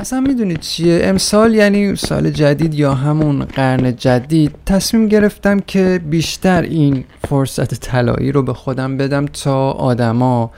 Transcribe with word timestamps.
اصلا 0.00 0.20
می‌دونید 0.20 0.60
چیه؟ 0.60 1.00
امسال 1.04 1.54
یعنی 1.54 1.96
سال 1.96 2.30
جدید 2.30 2.74
یا 2.74 2.94
همون 2.94 3.44
قرن 3.44 3.96
جدید 3.96 4.54
تصمیم 4.66 5.08
گرفتم 5.08 5.60
که 5.60 6.00
بیشتر 6.10 6.62
این 6.62 7.04
فرصت 7.28 7.74
طلایی 7.74 8.32
رو 8.32 8.42
به 8.42 8.52
خودم 8.54 8.96
بدم 8.96 9.26
تا 9.26 9.70
آدما 9.70 10.50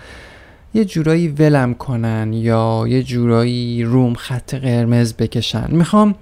یه 0.74 0.84
جورایی 0.84 1.28
ولم 1.28 1.74
کنن 1.74 2.32
یا 2.32 2.84
یه 2.88 3.02
جورایی 3.02 3.84
روم 3.84 4.14
خط 4.14 4.54
قرمز 4.54 5.14
بکشن. 5.14 5.66
می‌خوام 5.70 6.14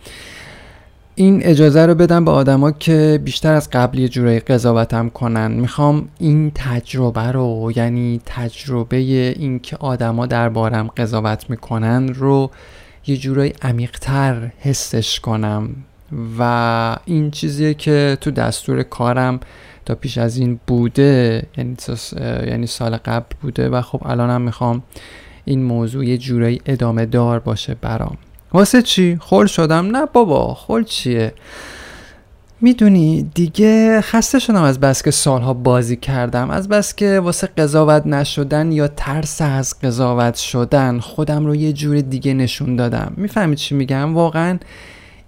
این 1.15 1.43
اجازه 1.43 1.87
رو 1.87 1.95
بدم 1.95 2.25
به 2.25 2.31
آدما 2.31 2.71
که 2.71 3.21
بیشتر 3.25 3.53
از 3.53 3.71
قبل 3.71 3.99
یه 3.99 4.09
جورایی 4.09 4.41
قضاوتم 4.41 5.09
کنن. 5.09 5.51
می‌خوام 5.53 6.09
این 6.19 6.53
تجربه 6.55 7.33
رو 7.33 7.73
یعنی 7.77 8.21
تجربه 8.27 8.97
این 8.97 9.59
که 9.59 9.77
آدما 9.77 10.27
دربارم 10.27 10.87
قضاوت 10.87 11.51
می‌کنن 11.51 12.09
رو 12.09 12.51
یه 13.07 13.17
جورایی 13.17 13.55
عمیقتر 13.63 14.51
حسش 14.61 15.21
کنم 15.21 15.69
و 16.39 16.97
این 17.05 17.31
چیزیه 17.31 17.75
که 17.75 18.19
تو 18.21 18.31
دستور 18.31 18.83
کارم 18.83 19.41
تا 19.87 19.95
پیش 19.95 20.19
از 20.19 20.37
این 20.37 20.61
بوده 20.67 21.43
یعنی, 21.57 21.77
یعنی 22.47 22.67
سال 22.67 22.97
قبل 22.97 23.27
بوده 23.43 23.69
و 23.69 23.83
خب 23.83 24.03
الانم 24.07 24.43
می‌خوام 24.43 24.83
این 25.45 25.63
موضوع 25.63 26.07
یه 26.07 26.19
جورایی 26.19 26.61
ادامه 26.67 27.07
دار 27.07 27.39
باشه 27.39 27.77
برام 27.81 28.19
واسه 28.53 28.83
چی؟ 28.83 29.19
خل 29.21 29.47
شدم؟ 29.47 29.97
نه 29.97 30.07
بابا 30.07 30.55
خل 30.55 30.83
چیه؟ 30.83 31.33
می‌دونی 32.63 33.31
دیگه 33.35 34.01
خسته 34.01 34.39
شدم 34.39 34.63
از 34.63 34.81
بس 34.81 35.03
که 35.03 35.11
سالها 35.11 35.55
بازی 35.55 35.97
کردم. 35.97 36.51
از 36.51 36.69
بس 36.69 36.95
که 36.95 37.21
واسه 37.21 37.47
قضاوت 37.47 38.07
نشدن 38.07 38.73
یا 38.73 38.89
ترس 38.89 39.43
از 39.43 39.81
قضاوت 39.81 40.35
شدن 40.35 40.99
خودم 40.99 41.47
رو 41.47 41.57
یه 41.57 41.73
جور 41.73 42.01
دیگه 42.01 42.35
نشون 42.35 42.77
دادم. 42.77 43.13
می‌فهمید 43.17 43.59
چی 43.59 43.75
میگم؟ 43.75 44.15
واقعا 44.15 44.59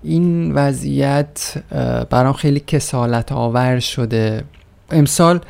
این 0.02 0.53
وضعیت 0.53 1.55
برام 2.10 2.33
خیلی 2.33 2.60
کسالت 2.60 3.33
آور 3.33 3.78
شده. 3.78 4.44
امسال 4.91 5.41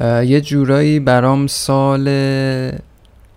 یه 0.00 0.40
جورایی 0.40 1.00
برام 1.00 1.46
سال 1.46 2.08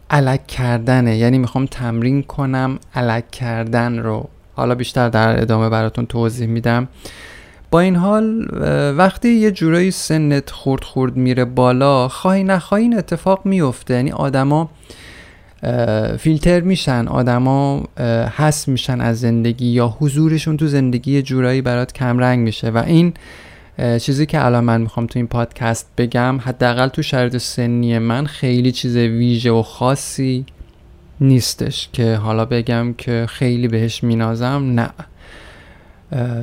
علک 0.10 0.48
کردنه. 0.48 1.18
یعنی 1.18 1.38
می‌خوام 1.38 1.66
تمرین 1.66 2.24
کنم 2.24 2.80
علک 2.96 3.32
کردن 3.32 4.00
رو. 4.00 4.30
حالا 4.56 4.76
بیشتر 4.76 5.10
در 5.10 5.42
ادامه 5.42 5.70
براتون 5.70 6.06
توضیح 6.06 6.48
میدم. 6.48 6.88
این 7.80 7.96
حال 7.96 8.48
وقتی 8.98 9.30
یه 9.30 9.52
جورایی 9.52 9.92
سنت 9.92 10.50
خورد 10.50 10.84
خورد 10.84 11.16
میره 11.16 11.46
بالا 11.46 12.08
خواهی 12.08 12.44
نخواهی 12.44 12.84
این 12.84 12.98
اتفاق 12.98 13.46
میفته. 13.46 13.94
یعنی 13.94 14.12
آدما 14.12 14.70
فیلتر 16.20 16.62
میشن 16.62 17.08
آدما 17.08 17.84
حس 18.38 18.68
میشن 18.68 19.02
از 19.02 19.20
زندگی 19.20 19.68
یا 19.68 19.88
حضورشون 20.00 20.58
تو 20.58 20.68
زندگی 20.68 21.12
یه 21.12 21.22
جورایی 21.22 21.62
برات 21.62 21.94
کمرنگ 21.94 22.40
میشه. 22.40 22.70
و 22.70 22.84
این 22.88 23.14
چیزی 24.02 24.26
که 24.26 24.46
الان 24.46 24.64
من 24.64 24.82
می‌خوام 24.82 25.08
تو 25.08 25.20
این 25.20 25.28
پادکست 25.28 25.90
بگم 25.98 26.40
حداقل 26.44 26.88
تو 26.88 27.02
شرایط 27.02 27.38
سنی 27.38 28.00
من 28.00 28.26
خیلی 28.26 28.72
چیز 28.72 28.98
ویژه 28.98 29.52
و 29.52 29.62
خاصی 29.62 30.46
نیستش 31.22 31.90
که 31.94 32.16
حالا 32.16 32.46
بگم 32.46 32.94
که 32.98 33.26
خیلی 33.30 33.68
بهش 33.68 34.04
مینازم. 34.04 34.72
نه. 34.76 34.90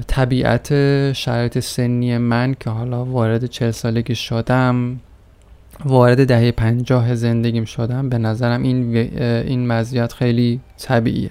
طبیعت 0.06 0.68
شرایط 1.12 1.58
سنی 1.58 2.18
من 2.18 2.54
که 2.60 2.70
حالا 2.70 3.04
وارد 3.04 3.46
چل 3.46 3.70
سالگی 3.70 4.14
شدم 4.14 5.00
وارد 5.84 6.26
دهه 6.26 6.50
پنجاه 6.50 7.14
زندگیم 7.14 7.64
شدم 7.64 8.08
به 8.08 8.18
نظرم 8.18 8.62
این, 8.62 8.96
این 8.96 9.66
مزیت 9.66 10.12
خیلی 10.12 10.60
طبیعیه. 10.78 11.30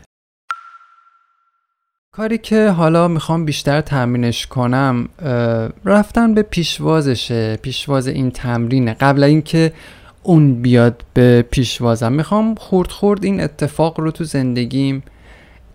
کاری 2.14 2.38
که 2.38 2.70
حالا 2.70 3.08
می‌خوام 3.08 3.46
بیشتر 3.46 3.82
تمرینش 3.82 4.48
کنم 4.48 5.10
رفتن 5.86 6.34
به 6.34 6.42
پیشوازشه 6.42 7.56
پیشواز 7.56 8.08
این 8.08 8.32
تمرینه. 8.32 8.94
قبل 8.94 9.24
اینکه 9.24 9.74
اون 10.24 10.62
بیاد 10.62 11.04
به 11.14 11.46
پیشوازم 11.52 12.14
می‌خوام 12.14 12.56
خورد 12.56 12.92
خورد 12.92 13.24
این 13.24 13.42
اتفاق 13.42 14.00
رو 14.00 14.12
تو 14.12 14.24
زندگیم 14.24 15.04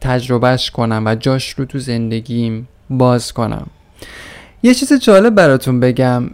تجربهش 0.00 0.70
کنم 0.70 1.02
و 1.06 1.14
جاش 1.14 1.50
رو 1.50 1.64
تو 1.64 1.78
زندگیم 1.78 2.68
باز 2.90 3.32
کنم. 3.32 3.66
یه 4.62 4.74
چیز 4.74 4.92
جالب 4.92 5.34
براتون 5.34 5.80
بگم 5.80 6.30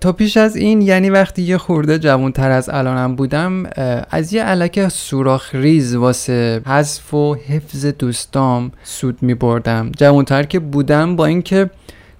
تا 0.00 0.12
پیش 0.12 0.36
از 0.36 0.56
این 0.56 0.82
یعنی 0.82 1.10
وقتی 1.10 1.42
یه 1.42 1.58
خورده 1.58 1.98
جوان 1.98 2.32
تر 2.32 2.50
از 2.50 2.68
الانم 2.68 3.16
بودم 3.16 3.62
از 4.10 4.32
یه 4.32 4.42
علک 4.42 4.88
سوراخ 4.88 5.54
ریز 5.54 5.94
واسه 5.94 6.60
حذف 6.66 7.14
و 7.14 7.34
حفظ 7.34 7.86
دوستام 7.86 8.72
سود 8.82 9.22
می 9.22 9.34
بردم 9.34 9.92
جوانتر 9.96 10.42
که 10.42 10.58
بودم 10.58 11.16
با 11.16 11.26
اینکه 11.26 11.70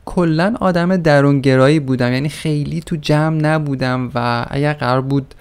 کلا 0.04 0.54
آدم 0.60 0.96
درونگرایی 0.96 1.80
بودم 1.80 2.12
یعنی 2.12 2.28
خیلی 2.28 2.80
تو 2.80 2.96
جمع 2.96 3.36
نبودم 3.36 4.10
و 4.14 4.46
اگر 4.50 4.72
قرار 4.72 5.00
بود 5.00 5.34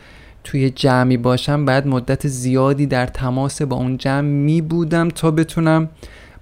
توی 0.43 0.69
جمعی 0.69 1.17
باشم 1.17 1.65
بعد 1.65 1.87
مدت 1.87 2.27
زیادی 2.27 2.85
در 2.85 3.05
تماس 3.05 3.61
با 3.61 3.75
اون 3.75 3.97
جمع 3.97 4.21
می 4.21 4.61
بودم 4.61 5.09
تا 5.09 5.31
بتونم 5.31 5.89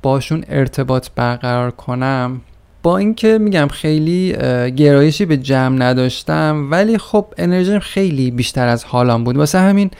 باشون 0.01 0.43
ارتباط 0.49 1.07
برقرار 1.15 1.71
کنم. 1.71 2.41
با 2.83 2.97
اینکه 2.97 3.37
میگم 3.37 3.67
خیلی 3.67 4.33
گرایشی 4.75 5.25
به 5.25 5.37
جمع 5.37 5.77
نداشتم 5.77 6.67
ولی 6.71 6.97
خب 6.97 7.25
انرژیم 7.37 7.79
خیلی 7.79 8.31
بیشتر 8.31 8.67
از 8.67 8.85
حالم 8.85 9.23
بود. 9.23 9.37
واسه 9.37 9.59
همین 9.59 9.91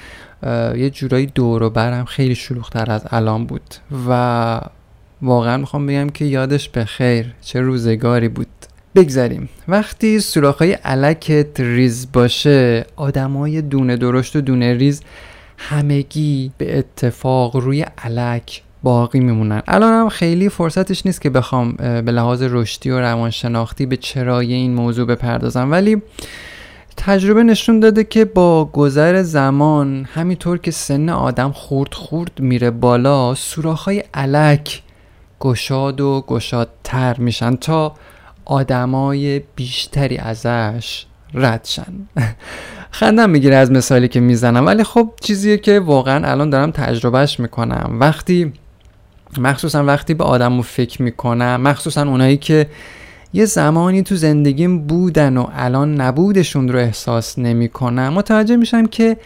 یه 0.76 0.90
جورایی 0.90 1.26
دور 1.26 1.64
و 1.64 1.70
برم 1.70 2.06
خیلی 2.06 2.36
شلوغتر 2.36 2.92
از 2.92 3.08
الان 3.12 3.46
بود. 3.46 3.76
و 4.10 4.62
واقعا 5.22 5.58
می‌خوام 5.58 5.88
بگم 5.88 6.10
که 6.10 6.26
یادش 6.26 6.70
به 6.70 6.86
خیر 6.86 7.34
چه 7.42 7.62
روزگاری 7.62 8.28
بود. 8.28 8.48
بگذاریم 8.98 9.50
وقتی 9.68 10.20
سوراخهای 10.20 10.72
علکت 10.72 11.60
ریز 11.60 12.08
باشه 12.14 12.86
آدمای 12.96 13.62
دونه 13.62 13.98
درشت 13.98 14.36
و 14.36 14.42
دونه 14.42 14.74
ریز 14.74 15.02
همگی 15.58 16.52
به 16.58 16.78
اتفاق 16.78 17.56
روی 17.56 17.86
علک 17.98 18.64
باقی 18.84 19.20
میمونن. 19.20 19.62
الان 19.68 19.94
هم 19.94 20.10
خیلی 20.10 20.50
فرصتش 20.50 21.06
نیست 21.06 21.22
که 21.22 21.30
بخوام 21.30 21.72
به 21.72 22.12
لحاظ 22.12 22.42
رشدی 22.42 22.90
و 22.90 23.00
روانشناختی 23.00 23.86
به 23.86 23.98
چرای 23.98 24.54
این 24.54 24.74
موضوع 24.74 25.06
بپردازم. 25.06 25.72
ولی 25.72 26.02
تجربه 26.98 27.44
نشون 27.44 27.80
داده 27.80 28.04
که 28.04 28.26
با 28.26 28.66
گذر 28.66 29.24
زمان 29.24 30.08
همینطور 30.14 30.58
که 30.58 30.72
سن 30.72 31.10
آدم 31.10 31.52
خورد 31.52 31.94
خورد 31.94 32.40
میره 32.40 32.72
بالا 32.72 33.36
سوراخ‌های 33.36 34.04
علک 34.14 34.82
گشاد 35.40 36.02
و 36.02 36.24
گشادتر 36.28 37.18
میشن 37.18 37.56
تا 37.56 37.94
آدمای 38.48 39.42
بیشتری 39.56 40.18
ازش 40.18 41.06
ردشن. 41.34 41.94
خندم 42.92 43.30
می‌گیره 43.30 43.56
از 43.56 43.72
مثالی 43.72 44.08
که 44.08 44.20
می‌زنم. 44.20 44.66
ولی 44.66 44.84
خب 44.84 45.10
چیزیه 45.22 45.58
که 45.58 45.80
واقعا 45.80 46.32
الان 46.32 46.50
دارم 46.50 46.72
تجربهش 46.72 47.40
می‌کنم. 47.40 47.98
وقتی 48.00 48.54
مخصوصا 49.38 49.86
وقتی 49.86 50.14
به 50.14 50.24
آدم 50.24 50.58
رو 50.58 50.62
فکر 50.62 51.02
می‌کنم 51.02 51.62
مخصوصا 51.62 52.02
اونایی 52.02 52.38
که 52.38 52.68
یه 53.34 53.46
زمانی 53.46 54.04
تو 54.04 54.16
زندگیم 54.16 54.88
بودن 54.88 55.38
و 55.38 55.48
الان 55.54 56.02
نبودشون 56.02 56.70
رو 56.70 56.80
احساس 56.80 57.40
نمی‌کنم 57.40 58.14
متوجه 58.14 58.56
میشم 58.56 58.86
که 58.86 59.18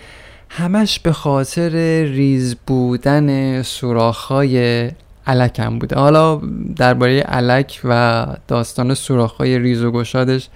همش 0.50 1.00
به 1.00 1.14
خاطر 1.14 1.70
ریز 2.04 2.56
بودن 2.68 3.62
سوراخ‌های 3.62 4.90
علکم 5.32 5.80
بوده. 5.80 5.96
حالا 5.96 6.42
درباره 6.76 7.20
علک 7.20 7.82
و 7.84 8.26
داستان 8.48 8.94
سوراخ‌های 8.94 9.60
ریز 9.60 9.84
و 9.84 9.92
گشادش 9.92 10.50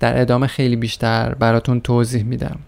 در 0.00 0.20
ادامه 0.20 0.46
خیلی 0.46 0.76
بیشتر 0.76 1.34
براتون 1.34 1.80
توضیح 1.80 2.24
میدم. 2.24 2.58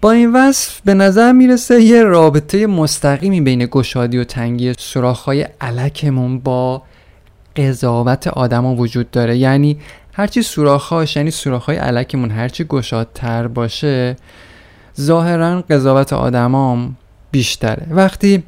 با 0.00 0.10
این 0.10 0.32
وصف 0.32 0.80
به 0.84 0.94
نظر 0.94 1.32
می‌رسه 1.32 1.82
یه 1.82 2.02
رابطه 2.02 2.66
مستقیمی 2.66 3.40
بین 3.40 3.68
گشادی 3.70 4.18
و 4.18 4.24
تنگی 4.24 4.74
سراخهای 4.78 5.46
علکمون 5.60 6.38
با 6.38 6.82
قضاوت 7.56 8.26
آدما 8.26 8.74
وجود 8.74 9.10
داره. 9.10 9.36
یعنی 9.36 9.78
هرچی 10.12 10.42
سوراخهاش 10.42 11.16
یعنی 11.16 11.30
سوراخهای 11.30 11.76
علکمون 11.76 12.30
هرچی 12.30 12.64
گشادتر 12.64 13.48
باشه 13.48 14.16
ظاهرا 15.00 15.62
قضاوت 15.70 16.12
آدمام 16.12 16.96
بیشتره. 17.30 17.86
وقتی 17.90 18.42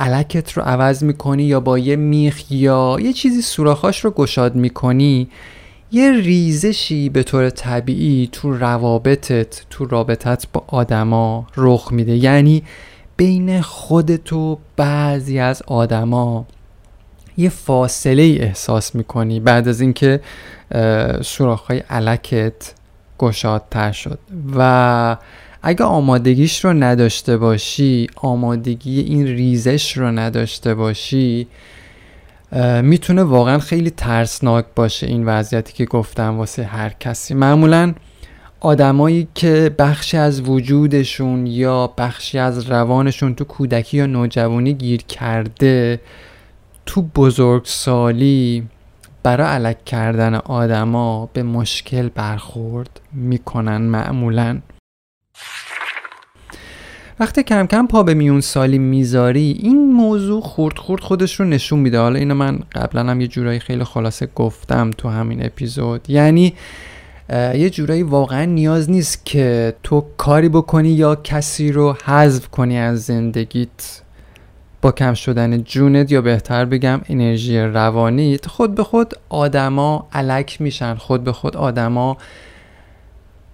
علکت 0.00 0.52
رو 0.52 0.62
عوض 0.62 1.04
می‌کنی 1.04 1.42
یا 1.42 1.60
با 1.60 1.78
یه 1.78 1.96
میخ 1.96 2.52
یا 2.52 2.96
یه 3.00 3.12
چیزی 3.12 3.42
سوراخاش 3.42 4.04
رو 4.04 4.10
گشاد 4.10 4.54
می‌کنی 4.54 5.28
یه 5.92 6.12
ریزشی 6.12 7.08
به 7.08 7.22
طور 7.22 7.50
طبیعی 7.50 8.28
تو 8.32 8.52
روابطت 8.52 9.62
تو 9.70 9.86
رابطت 9.86 10.46
با 10.52 10.64
آدما 10.66 11.46
رخ 11.56 11.92
میده. 11.92 12.16
یعنی 12.16 12.62
بین 13.16 13.60
خودت 13.60 14.32
و 14.32 14.58
بعضی 14.76 15.38
از 15.38 15.62
آدما 15.66 16.46
یه 17.36 17.48
فاصله 17.48 18.22
ای 18.22 18.38
احساس 18.38 18.94
می‌کنی 18.94 19.40
بعد 19.40 19.68
از 19.68 19.80
اینکه 19.80 20.20
سوراخ 21.22 21.60
های 21.60 21.78
علکت 21.78 22.74
گشادتر 23.18 23.92
شد. 23.92 24.18
و 24.56 25.16
اگه 25.62 25.84
آمادگیش 25.84 26.64
رو 26.64 26.72
نداشته 26.72 27.36
باشی 27.36 28.06
آمادگی 28.16 29.00
این 29.00 29.26
ریزش 29.26 29.96
رو 29.96 30.10
نداشته 30.10 30.74
باشی 30.74 31.46
می‌تونه 32.82 33.22
واقعا 33.22 33.58
خیلی 33.58 33.90
ترسناک 33.90 34.64
باشه 34.76 35.06
این 35.06 35.24
وضعیتی 35.24 35.72
که 35.72 35.84
گفتم 35.84 36.38
واسه 36.38 36.64
هر 36.64 36.88
کسی. 37.00 37.34
معمولا 37.34 37.94
آدمایی 38.60 39.28
که 39.34 39.74
بخشی 39.78 40.16
از 40.16 40.48
وجودشون 40.48 41.46
یا 41.46 41.86
بخشی 41.98 42.38
از 42.38 42.70
روانشون 42.70 43.34
تو 43.34 43.44
کودکی 43.44 43.96
یا 43.96 44.06
نوجوانی 44.06 44.74
گیر 44.74 45.02
کرده 45.02 46.00
تو 46.86 47.02
بزرگسالی 47.02 48.68
برای 49.22 49.46
علک 49.46 49.84
کردن 49.84 50.34
آدما 50.34 51.28
به 51.32 51.42
مشکل 51.42 52.08
برخورد 52.08 53.00
می‌کنن 53.12 53.76
معمولا. 53.76 54.60
وقتی 57.20 57.42
کم 57.42 57.66
کم 57.66 57.86
پا 57.86 58.02
به 58.02 58.14
میون 58.14 58.40
سالی 58.40 58.78
می‌ذاری 58.78 59.58
این 59.62 59.92
موضوع 59.92 60.40
خورد 60.40 60.78
خورد 60.78 61.02
خودش 61.02 61.40
رو 61.40 61.46
نشون 61.46 61.78
میده. 61.78 61.98
حالا 61.98 62.18
اینو 62.18 62.34
من 62.34 62.58
قبلا 62.72 63.10
هم 63.10 63.20
یه 63.20 63.26
جورایی 63.26 63.58
خیلی 63.58 63.84
خلاصه 63.84 64.28
گفتم 64.34 64.90
تو 64.90 65.08
همین 65.08 65.46
اپیزود. 65.46 66.10
یعنی 66.10 66.52
یه 67.54 67.70
جورایی 67.70 68.02
واقعا 68.02 68.44
نیاز 68.44 68.90
نیست 68.90 69.26
که 69.26 69.74
تو 69.82 70.04
کاری 70.16 70.48
بکنی 70.48 70.88
یا 70.88 71.14
کسی 71.14 71.72
رو 71.72 71.96
حذف 72.04 72.48
کنی 72.48 72.78
از 72.78 73.02
زندگیت. 73.02 74.00
با 74.82 74.92
کم 74.92 75.14
شدن 75.14 75.62
جونت 75.62 76.12
یا 76.12 76.20
بهتر 76.20 76.64
بگم 76.64 77.00
انرژی 77.08 77.58
روانیت 77.58 78.46
خود 78.46 78.74
به 78.74 78.84
خود 78.84 79.14
آدما 79.28 80.08
علک 80.12 80.60
میشن. 80.60 80.94
خود 80.94 81.24
به 81.24 81.32
خود 81.32 81.56
آدما 81.56 82.16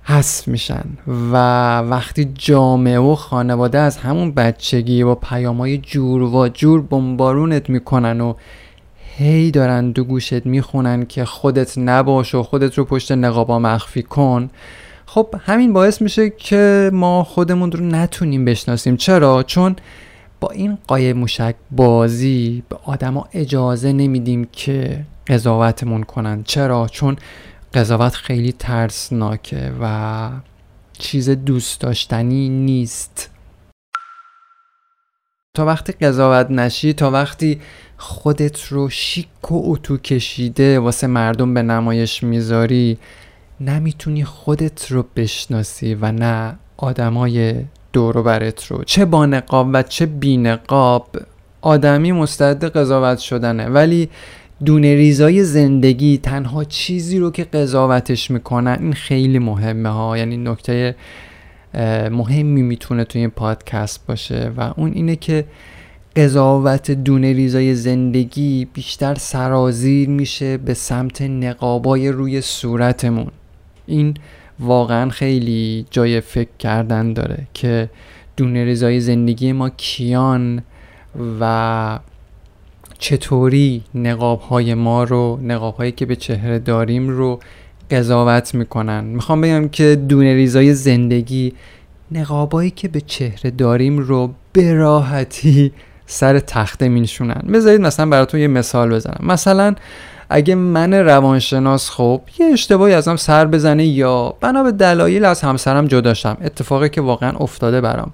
حذف 0.08 0.48
میشن 0.48 0.84
و 1.06 1.36
وقتی 1.78 2.24
جامعه 2.24 2.98
و 2.98 3.14
خانواده 3.14 3.78
از 3.78 3.96
همون 3.96 4.32
بچگی 4.32 5.04
با 5.04 5.14
پیامای 5.14 5.78
جور 5.78 6.22
و 6.22 6.48
جور 6.48 6.82
بمبارونت 6.82 7.70
می‌کنن 7.70 8.20
و 8.20 8.34
هی 9.16 9.50
دارن 9.50 9.90
دو 9.90 10.04
گوشت 10.04 10.46
می‌خونن 10.46 11.06
که 11.06 11.24
خودت 11.24 11.78
نباش 11.78 12.34
و 12.34 12.42
خودت 12.42 12.78
رو 12.78 12.84
پشت 12.84 13.12
نقابا 13.12 13.58
مخفی 13.58 14.02
کن 14.02 14.50
خب 15.06 15.34
همین 15.46 15.72
باعث 15.72 16.02
میشه 16.02 16.30
که 16.30 16.90
ما 16.92 17.24
خودمون 17.24 17.72
رو 17.72 17.84
نتونیم 17.84 18.44
بشناسیم 18.44 18.96
چرا؟ 18.96 19.42
چون 19.42 19.76
با 20.40 20.50
این 20.50 20.78
قایه 20.86 21.12
موشک 21.12 21.54
بازی 21.70 22.62
به 22.68 22.76
آدما 22.84 23.28
اجازه 23.32 23.92
نمیدیم 23.92 24.48
که 24.52 25.04
قضاوتمون 25.26 26.02
کنن 26.02 26.42
چرا؟ 26.42 26.86
چون 26.92 27.16
قضاوت 27.76 28.14
خیلی 28.14 28.52
ترسناکه 28.52 29.72
و 29.80 30.30
چیز 30.98 31.30
دوست 31.30 31.80
داشتنی 31.80 32.48
نیست. 32.48 33.30
تا 35.54 35.66
وقتی 35.66 35.92
قضاوت 35.92 36.50
نشی 36.50 36.92
تا 36.92 37.10
وقتی 37.10 37.60
خودت 37.96 38.64
رو 38.64 38.88
شیک 38.88 39.52
و 39.52 39.72
اتو 39.72 39.96
کشیده 39.96 40.78
واسه 40.78 41.06
مردم 41.06 41.54
به 41.54 41.62
نمایش 41.62 42.22
می‌ذاری 42.22 42.98
نمی‌تونی 43.60 44.24
خودت 44.24 44.90
رو 44.90 45.04
بشناسی 45.16 45.94
و 45.94 46.12
نه 46.12 46.58
آدمای 46.76 47.64
دورو 47.92 48.22
برت 48.22 48.66
رو. 48.66 48.84
چه 48.84 49.04
با 49.04 49.26
نقاب 49.26 49.68
و 49.72 49.82
چه 49.82 50.06
بی 50.06 50.36
نقاب 50.36 51.16
آدمی 51.60 52.12
مستعد 52.12 52.64
قضاوت 52.64 53.18
شدنه. 53.18 53.68
ولی 53.68 54.10
دونه 54.64 54.94
ریزای 54.94 55.44
زندگی 55.44 56.18
تنها 56.18 56.64
چیزی 56.64 57.18
رو 57.18 57.30
که 57.30 57.44
قضاوتش 57.44 58.30
می‌کنن 58.30 58.76
این 58.80 58.92
خیلی 58.92 59.38
مهمه 59.38 59.88
ها. 59.88 60.18
یعنی 60.18 60.36
نکته 60.36 60.94
مهمی 62.10 62.62
می‌تونه 62.62 63.04
توی 63.04 63.20
این 63.20 63.30
پادکست 63.30 64.06
باشه 64.06 64.52
و 64.56 64.72
اون 64.76 64.92
اینه 64.92 65.16
که 65.16 65.44
قضاوت 66.16 66.90
دونه 66.90 67.32
ریزای 67.32 67.74
زندگی 67.74 68.68
بیشتر 68.74 69.14
سرازیر 69.14 70.08
میشه 70.08 70.56
به 70.56 70.74
سمت 70.74 71.22
نقابای 71.22 72.08
روی 72.08 72.40
صورتمون. 72.40 73.30
این 73.86 74.14
واقعا 74.60 75.10
خیلی 75.10 75.86
جای 75.90 76.20
فکر 76.20 76.50
کردن 76.58 77.12
داره 77.12 77.46
که 77.54 77.90
دونه 78.36 78.64
ریزای 78.64 79.00
زندگی 79.00 79.52
ما 79.52 79.68
کیان 79.68 80.62
و 81.40 81.98
چطوری 82.98 83.82
نقاب 83.94 84.40
های 84.40 84.74
ما 84.74 85.04
رو 85.04 85.38
نقاب 85.42 85.76
هایی 85.76 85.92
که 85.92 86.06
به 86.06 86.16
چهره 86.16 86.58
داریم 86.58 87.08
رو 87.08 87.40
قضاوت 87.90 88.54
می‌کنن؟ 88.54 89.04
می‌خوام 89.04 89.40
بگم 89.40 89.68
که 89.68 89.96
دونه 90.08 90.34
ریزای 90.34 90.74
زندگی 90.74 91.52
نقابایی 92.12 92.70
که 92.70 92.88
به 92.88 93.00
چهره 93.00 93.50
داریم 93.50 93.98
رو 93.98 94.30
به 94.52 94.74
راحتی 94.74 95.72
سر 96.06 96.38
تخته 96.38 96.88
مینشونن. 96.88 97.42
بذارید 97.52 97.80
مثلا 97.80 98.06
براتون 98.06 98.40
یه 98.40 98.48
مثال 98.48 98.94
بزنم. 98.94 99.18
مثلا 99.20 99.74
اگه 100.30 100.54
من 100.54 100.94
روانشناس 100.94 101.90
خب 101.90 102.20
یه 102.38 102.46
اشتباهی 102.46 102.94
ازم 102.94 103.16
سر 103.16 103.46
بزنه 103.46 103.86
یا 103.86 104.34
بنا 104.40 104.62
به 104.62 104.72
دلایل 104.72 105.24
از 105.24 105.40
همسرم 105.40 105.86
جداشم 105.86 106.36
اتفاقی 106.44 106.88
که 106.88 107.00
واقعا 107.00 107.30
افتاده 107.30 107.80
برام. 107.80 108.12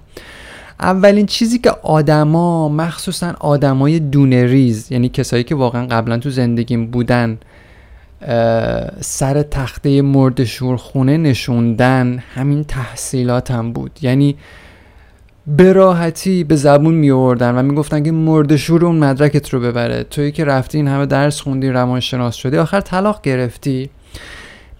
اولین 0.82 1.26
چیزی 1.26 1.58
که 1.58 1.70
آدما 1.82 2.69
مخصوصا 2.69 3.34
آدمای 3.40 3.99
دونه 3.99 4.46
ریز 4.46 4.93
یعنی 4.93 5.08
کسایی 5.08 5.44
که 5.44 5.55
واقعا 5.55 5.87
قبلا 5.87 6.19
تو 6.19 6.31
زندگیم 6.31 6.87
بودن 6.87 7.38
سر 9.00 9.43
تخته 9.43 10.02
مرد 10.02 10.44
خونه 10.76 11.17
نشوندن 11.17 12.23
همین 12.34 12.64
تحصیلاتم 12.64 13.55
هم 13.55 13.73
بود. 13.73 13.99
یعنی 14.02 14.37
به 15.46 15.73
راحتی 15.73 16.44
به 16.44 16.56
زبون 16.56 16.94
می 16.94 17.11
آوردن 17.11 17.55
و 17.55 17.62
می‌گفتن 17.62 18.02
که 18.02 18.12
مردشور 18.12 18.85
اون 18.85 18.96
مدرکت 18.96 19.49
رو 19.49 19.61
ببره. 19.61 20.05
توی 20.05 20.32
که 20.32 20.44
رفتی 20.44 20.78
این 20.78 20.88
همه 20.88 21.06
درس 21.06 21.40
خوندی 21.40 21.69
روانشناس 21.69 22.35
شدی 22.35 22.58
آخر 22.58 22.81
طلاق 22.81 23.23
گرفتی. 23.23 23.90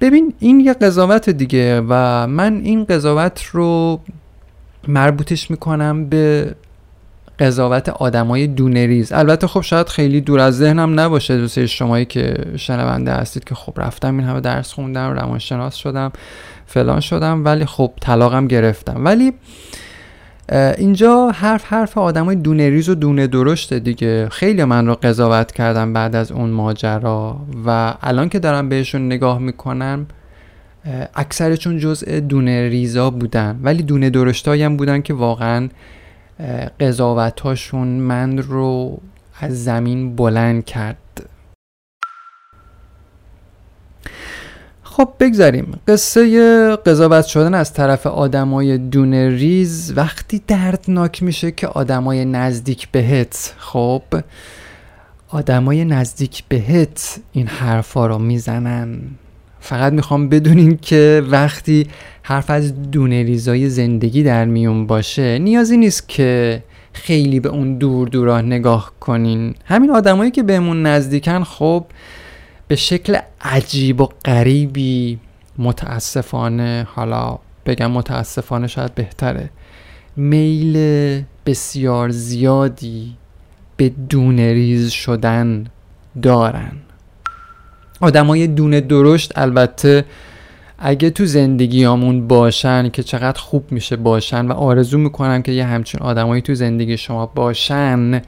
ببین 0.00 0.34
این 0.38 0.60
یه 0.60 0.72
قضاوت 0.72 1.31
دیگه 1.31 1.81
و 1.88 2.26
من 2.26 2.60
این 2.64 2.84
قضاوت 2.84 3.44
رو 3.44 4.00
مربوطش 4.88 5.50
می‌کنم 5.50 6.05
به 6.08 6.55
قضاوت 7.38 7.88
آدمای 7.88 8.46
دونریز. 8.46 9.12
البته 9.12 9.46
خب 9.46 9.61
شاید 9.61 9.88
خیلی 9.88 10.20
دور 10.20 10.40
از 10.40 10.58
ذهنم 10.58 11.00
نباشه 11.00 11.38
دوست 11.38 11.67
شمایی 11.67 12.05
که 12.05 12.34
شنونده 12.56 13.12
هستید 13.12 13.44
که 13.44 13.55
خب 13.55 13.73
رفتم 13.76 14.19
این 14.19 14.26
همه 14.26 14.40
درس 14.40 14.73
خوندم 14.73 15.12
روانشناس 15.12 15.75
شدم 15.75 16.12
فلان 16.67 17.00
شدم 17.00 17.44
ولی 17.44 17.64
خب 17.64 17.93
طلاقم 18.00 18.46
گرفتم. 18.46 19.05
ولی 19.05 19.32
اینجا 20.79 21.31
حرف 21.31 21.64
حرف 21.64 21.99
آدمای 21.99 22.37
دونه 22.37 22.70
ریز 22.70 22.88
و 22.88 22.94
دونه 22.94 23.26
درشته 23.26 23.79
دیگه. 23.79 24.29
خیلی 24.29 24.65
من 24.65 24.86
رو 24.86 24.94
قضاوت 24.94 25.53
کردم 25.53 25.93
بعد 25.93 26.17
از 26.17 26.32
اون 26.32 26.51
ماجرا 26.51 27.36
و 27.67 27.94
الان 28.03 28.29
که 28.29 28.39
دارم 28.39 28.69
بهشون 28.69 29.06
نگاه 29.06 29.39
می‌کنم 29.39 30.06
اکثرشون 31.15 31.79
جزء 31.79 32.20
دونه 32.20 32.69
ریزا 32.69 33.10
بودن. 33.10 33.60
ولی 33.62 33.82
دونه 33.82 34.10
درشتایی 34.10 34.62
هم 34.62 34.77
بودن 34.77 35.03
که 35.03 35.15
واقعا 35.15 35.69
قضاوتاشون 36.81 37.89
من 37.89 38.39
رو 38.39 39.01
از 39.41 39.65
زمین 39.65 40.17
بلند 40.17 40.65
کرد. 40.65 40.96
خب 44.82 45.08
بگذاریم. 45.20 45.81
قصه 45.89 46.77
قضاوت 46.77 47.27
شدن 47.27 47.55
از 47.55 47.72
طرف 47.72 48.06
آدمای 48.06 48.79
دونه 48.79 49.29
ریز 49.29 49.93
وقتی 49.96 50.43
دردناک 50.46 51.22
میشه 51.22 51.53
که 51.53 51.67
آدمای 51.67 52.24
نزدیک 52.24 52.89
بهت. 52.89 53.55
خب 53.58 54.03
آدمای 55.29 55.84
نزدیک 55.84 56.44
بهت 56.48 57.20
این 57.32 57.46
حرفا 57.46 58.06
رو 58.06 58.19
می‌زنن. 58.19 59.01
فقط 59.62 59.92
می‌خوام 59.92 60.28
بدونین 60.28 60.76
که 60.76 61.22
وقتی 61.31 61.86
حرف 62.22 62.50
از 62.50 62.90
دونه 62.90 63.22
ریزای 63.22 63.69
زندگی 63.69 64.22
در 64.22 64.44
میون 64.44 64.86
باشه 64.86 65.38
نیازی 65.38 65.76
نیست 65.76 66.08
که 66.08 66.62
خیلی 66.92 67.40
به 67.40 67.48
اون 67.48 67.78
دور 67.78 68.08
دوراه 68.08 68.42
نگاه 68.42 68.92
کنین. 69.00 69.54
همین 69.64 69.90
آدمایی 69.90 70.31
که 70.31 70.42
بهمون 70.42 70.86
نزدیکن 70.86 71.44
خب 71.44 71.84
به 72.69 72.76
شکل 72.76 73.19
عجیب 73.40 74.00
و 74.00 74.08
غریبی 74.24 75.19
متاسفانه 75.58 76.86
حالا 76.94 77.38
بگم 77.66 77.90
متاسفانه 77.90 78.66
شاید 78.66 78.94
بهتره 78.94 79.50
میل 80.16 80.76
بسیار 81.46 82.10
زیادی 82.10 83.16
به 83.76 83.88
دونه 83.88 84.52
ریز 84.52 84.90
شدن 84.90 85.66
دارن. 86.22 86.72
آدمای 88.02 88.46
دونه 88.46 88.80
درشت 88.80 89.38
البته 89.38 90.04
اگه 90.78 91.10
تو 91.10 91.26
زندگیامون 91.26 92.28
باشن 92.28 92.88
که 92.88 93.02
چقدر 93.02 93.40
خوب 93.40 93.72
میشه 93.72 93.96
باشن 93.96 94.46
و 94.46 94.52
آرزو 94.52 94.98
می‌کنن 94.98 95.42
که 95.42 95.52
یه 95.52 95.64
همچین 95.64 96.00
آدمایی 96.00 96.42
تو 96.42 96.54
زندگی 96.54 96.96
شما 96.96 97.26
باشن 97.26 98.22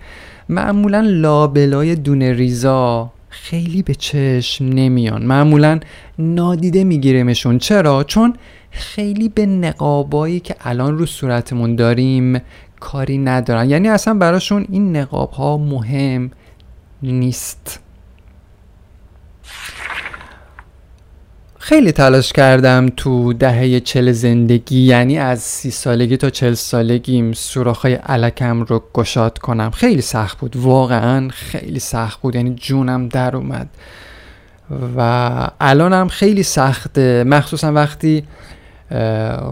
معمولا 0.49 1.01
لابلای 1.07 1.97
دونه 1.97 2.33
ریزا 2.33 3.11
خیلی 3.29 3.83
به 3.83 3.95
چشم 3.95 4.65
نمیان. 4.65 5.23
معمولا 5.23 5.81
نادیده 6.19 6.85
میگیرمشون 6.85 7.59
چرا؟ 7.59 8.05
چون 8.05 8.35
خیلی 8.71 9.29
به 9.29 9.47
نقابایی 9.47 10.41
که 10.41 10.57
الان 10.61 10.99
رو 10.99 11.07
صورتمون 11.07 11.77
داریم 11.77 12.41
کاری 12.81 13.19
ندارن. 13.19 13.71
یعنی 13.71 13.89
اصلا 13.89 14.15
براشون 14.15 14.67
این 14.71 14.97
نقاب 14.97 15.31
ها 15.31 15.57
مهم 15.57 16.31
نیست. 17.03 17.84
خیلی 21.65 21.93
تلاش 21.93 22.33
کردم 22.33 22.87
تو 22.97 23.33
دهه 23.33 23.81
چل 23.81 24.13
زندگی 24.13 24.81
یعنی 24.81 25.19
از 25.19 25.41
سی 25.41 25.71
سالگی 25.71 26.17
تا 26.17 26.31
چل 26.31 26.55
سالگیم 26.55 27.33
سوراخهای 27.33 27.95
علکم 27.95 28.63
رو 28.63 28.83
گشاد 28.95 29.39
کنم. 29.39 29.71
خیلی 29.71 30.01
سخت 30.01 30.39
بود 30.39 30.57
واقعا 30.57 31.29
خیلی 31.29 31.79
سخت 31.79 32.21
بود 32.21 32.35
یعنی 32.35 32.55
جونم 32.55 33.09
در 33.09 33.37
اومد. 33.37 33.69
و 34.97 35.51
الانم 35.61 36.09
خیلی 36.09 36.43
سخته 36.43 37.25
مخصوصا 37.25 37.73
وقتی 37.73 38.25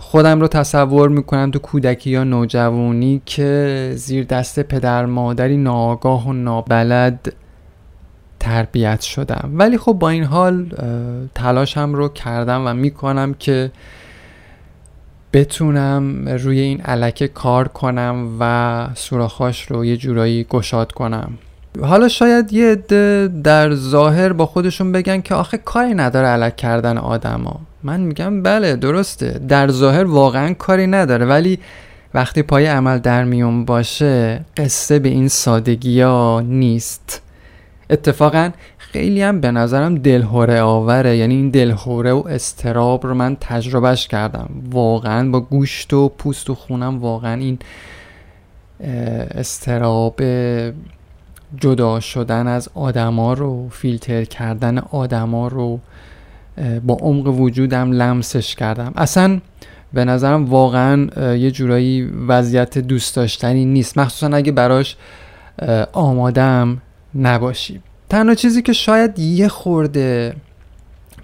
خودم 0.01 0.41
رو 0.41 0.49
تصور 0.49 1.09
می‌کنم 1.09 1.51
تو 1.51 1.59
کودکی 1.59 2.11
یا 2.11 2.25
نوجوانی 2.25 3.23
که 3.27 3.93
زیر 3.97 4.25
دست 4.25 4.61
پدر 4.61 5.07
مادری 5.07 5.57
ناآگاه 5.57 6.29
و 6.29 6.33
نابلد 6.33 7.33
تربیت 8.43 9.01
شدم. 9.01 9.51
ولی 9.55 9.79
خب 9.79 9.93
با 9.93 10.09
این 10.09 10.25
حال 10.25 10.67
تلاشم 11.35 11.95
رو 11.95 12.09
کردم 12.09 12.67
و 12.67 12.75
می‌کنم 12.75 13.35
که 13.35 13.71
بتونم 15.33 16.29
روی 16.29 16.61
این 16.61 16.81
علکه 16.81 17.29
کار 17.29 17.69
کنم 17.69 18.37
و 18.41 18.87
سوراخاش 18.95 19.63
رو 19.71 19.85
یه 19.85 19.97
جورایی 19.97 20.45
گشاد 20.45 20.93
کنم. 20.93 21.39
حالا 21.83 22.09
شاید 22.09 22.53
یه 22.53 22.73
عده 22.73 23.29
در 23.45 23.75
ظاهر 23.75 24.33
با 24.33 24.47
خودشون 24.47 24.93
بگن 24.93 25.21
که 25.21 25.35
آخه 25.35 25.59
کاری 25.59 25.95
نداره 25.95 26.27
علک 26.27 26.57
کردن 26.57 26.99
آدما. 26.99 27.61
من 27.83 28.01
میگم 28.01 28.43
بله 28.43 28.77
درسته. 28.77 29.41
در 29.49 29.69
ظاهر 29.69 30.05
واقعا 30.05 30.55
کاری 30.55 30.87
نداره. 30.87 31.27
ولی 31.27 31.59
وقتی 32.15 32.43
پای 32.43 32.67
عمل 32.67 32.99
در 32.99 33.25
میون 33.25 33.65
باشه 33.65 34.45
قصه 34.57 34.99
به 34.99 35.09
این 35.09 35.29
سادگی 35.29 36.01
ها 36.01 36.41
نیست. 36.41 37.23
اتفاقا 37.93 38.51
خیلی 38.79 39.23
هم 39.23 39.41
به 39.41 39.51
نظرم 39.51 39.95
دلهوره 39.95 40.61
آوره. 40.61 41.17
یعنی 41.17 41.35
این 41.35 41.51
دلهوره 41.51 42.13
و 42.13 42.23
استراب 42.29 43.07
رو 43.07 43.15
من 43.15 43.37
تجربهش 43.41 44.09
کردم. 44.09 44.51
واقعا 44.71 45.31
با 45.31 45.41
گوشت 45.41 45.93
و 45.93 46.09
پوست 46.09 46.51
و 46.51 46.55
خونم 46.55 46.99
واقعا 46.99 47.35
این 47.35 47.59
استراب 49.35 50.21
جدا 51.61 52.01
شدن 52.01 52.47
از 52.47 52.69
آدما 52.75 53.33
رو 53.33 53.69
فیلتر 53.69 54.25
کردن 54.25 54.79
آدما 54.79 55.49
رو 55.49 55.81
با 56.87 56.95
عمق 56.95 57.27
وجودم 57.27 57.93
لمسش 57.93 58.55
کردم. 58.55 58.93
اصلا 58.97 59.41
به 59.93 60.05
نظرم 60.05 60.45
واقعا 60.45 61.07
یه 61.35 61.51
جورایی 61.51 62.03
وضعیت 62.29 62.79
دوست 62.79 63.17
داشتنی 63.17 63.65
نیست. 63.65 63.99
مخصوصا 63.99 64.37
اگه 64.37 64.53
براش 64.53 64.97
آمادم 65.93 66.79
نباشی 67.15 67.81
تنها 68.09 68.35
چیزی 68.35 68.63
که 68.63 68.73
شاید 68.73 69.19
یه 69.19 69.49
خورده 69.49 70.37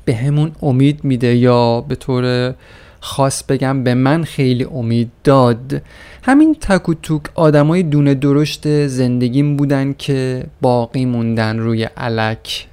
به 0.05 0.15
همون 0.15 0.53
امید 0.63 1.05
میده 1.05 1.37
یا 1.37 1.81
به 1.81 1.95
طور 1.95 2.55
خاص 3.01 3.43
بگم 3.43 3.85
به 3.85 3.95
من 3.95 4.25
خیلی 4.25 4.65
امید 4.65 5.11
داد 5.25 5.83
همین 6.23 6.55
تک 6.55 6.89
و 6.89 6.95
توک 6.95 7.23
آدمای 7.35 7.83
دونه 7.83 8.15
درشت 8.15 8.87
زندگیم 8.87 9.57
بودن 9.57 9.93
که 9.93 10.45
باقی 10.61 11.05
موندن 11.05 11.59
روی 11.59 11.85
علک. 11.85 12.69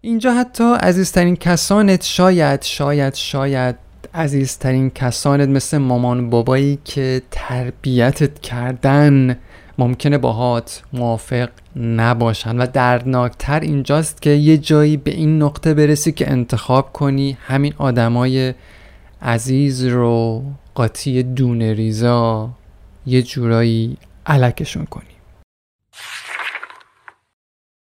اینجا 0.00 0.34
حتی 0.34 0.74
عزیزترین 0.74 1.36
کسانت 1.36 2.04
شاید 2.04 2.62
شاید 2.62 3.14
شاید 3.14 3.76
عزیزترین 4.14 4.90
کسانت 4.90 5.48
مثل 5.48 5.78
مامان 5.78 6.30
بابایی 6.30 6.78
که 6.84 7.22
تربیتت 7.30 8.40
کردن 8.40 9.36
ممکنه 9.80 10.18
باهات 10.18 10.82
موافق 10.92 11.48
نباشن. 11.76 12.56
و 12.58 12.66
دردناکتر 12.66 13.60
اینجاست 13.60 14.22
که 14.22 14.30
یه 14.30 14.58
جایی 14.58 14.96
به 14.96 15.10
این 15.10 15.42
نقطه 15.42 15.74
برسی 15.74 16.12
که 16.12 16.30
انتخاب 16.30 16.92
کنی 16.92 17.38
همین 17.40 17.74
آدمای 17.78 18.54
عزیز 19.22 19.84
رو 19.84 20.42
قاطی 20.74 21.22
دونه 21.22 21.72
ریزا 21.72 22.50
یه 23.06 23.22
جورایی 23.22 23.96
علکشون 24.26 24.84
کنی. 24.84 25.04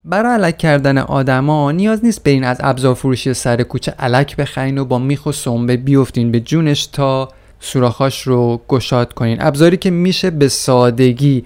برای 0.05 0.33
علک 0.33 0.59
کردن 0.59 0.99
آدما 0.99 1.73
نیاز 1.73 2.05
نیست 2.05 2.25
برین 2.25 2.45
از 2.45 2.57
ابزار 2.61 2.95
فروشی 2.95 3.35
سر 3.35 3.63
کوچه 3.63 3.95
علک 3.99 4.37
بخرین 4.37 4.79
و 4.79 4.85
با 4.85 4.99
میخ 4.99 5.27
و 5.27 5.33
سنبه 5.33 5.77
بیفتین 5.77 6.31
به 6.31 6.41
جونش 6.41 6.87
تا 6.87 7.29
سوراخاش 7.61 8.23
رو 8.23 8.61
گشاد 8.69 9.13
کنین. 9.13 9.37
ابزاری 9.41 9.77
که 9.77 9.91
میشه 9.91 10.31
به 10.31 10.49
سادگی 10.49 11.45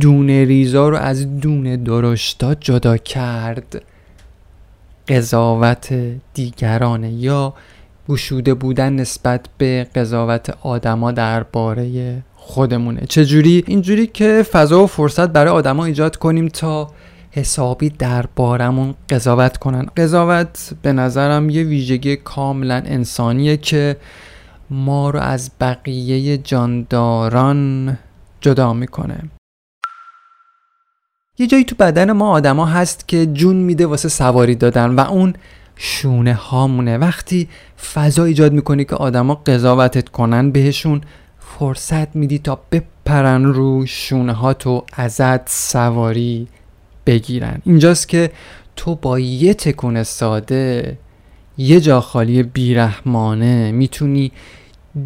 دونه 0.00 0.44
ریزا 0.44 0.88
رو 0.88 0.96
از 0.96 1.40
دونه 1.40 1.76
درشتا 1.76 2.54
جدا 2.54 2.96
کرد. 2.96 3.82
قضاوت 5.08 5.94
دیگرانه 6.34 7.10
یا 7.10 7.54
گشوده 8.08 8.54
بودن 8.54 8.92
نسبت 8.92 9.46
به 9.58 9.86
قضاوت 9.94 10.56
آدما 10.62 11.12
درباره 11.12 12.16
خودمونه. 12.36 13.00
چجوری؟ 13.08 13.64
اینجوری 13.66 14.06
که 14.06 14.44
فضا 14.52 14.84
و 14.84 14.86
فرصت 14.86 15.28
برای 15.28 15.52
آدما 15.52 15.84
ایجاد 15.84 16.16
کنیم 16.16 16.48
تا 16.48 16.90
حسابی 17.30 17.90
دربارمون 17.90 18.94
قضاوت 19.08 19.56
کنن. 19.56 19.86
قضاوت 19.96 20.70
به 20.82 20.92
نظرم 20.92 21.50
یه 21.50 21.62
ویژگی 21.62 22.16
کاملا 22.16 22.82
انسانیه 22.86 23.56
که 23.56 23.96
ما 24.70 25.10
رو 25.10 25.20
از 25.20 25.50
بقیه 25.60 26.38
جانداران 26.38 27.98
جدا 28.40 28.72
می‌کنه. 28.72 29.22
یه 31.38 31.46
جایی 31.46 31.64
تو 31.64 31.76
بدن 31.78 32.12
ما 32.12 32.30
آدما 32.30 32.66
هست 32.66 33.08
که 33.08 33.26
جون 33.26 33.56
میده 33.56 33.86
واسه 33.86 34.08
سواری 34.08 34.54
دادن 34.54 34.90
و 34.90 35.00
اون 35.00 35.34
شونه 35.76 36.34
هامونه. 36.34 36.98
وقتی 36.98 37.48
فضا 37.94 38.24
ایجاد 38.24 38.52
می‌کنی 38.52 38.84
که 38.84 38.96
آدما 38.96 39.34
قضاوتت 39.34 40.08
کنن 40.08 40.50
بهشون 40.50 41.00
فرصت 41.38 42.16
میدی 42.16 42.38
تا 42.38 42.60
بپرن 42.72 43.44
رو 43.44 43.86
شونه 43.86 44.32
ها 44.32 44.54
تو 44.54 44.84
ازت 44.92 45.48
سواری 45.48 46.48
بگیرن. 47.06 47.62
اینجاست 47.64 48.08
که 48.08 48.30
تو 48.76 48.94
با 48.94 49.18
یه 49.18 49.54
تکون 49.54 50.02
ساده 50.02 50.98
یه 51.58 51.80
جا 51.80 52.00
خالی 52.00 52.42
بیرحمانه 52.42 53.72
می‌تونی 53.72 54.32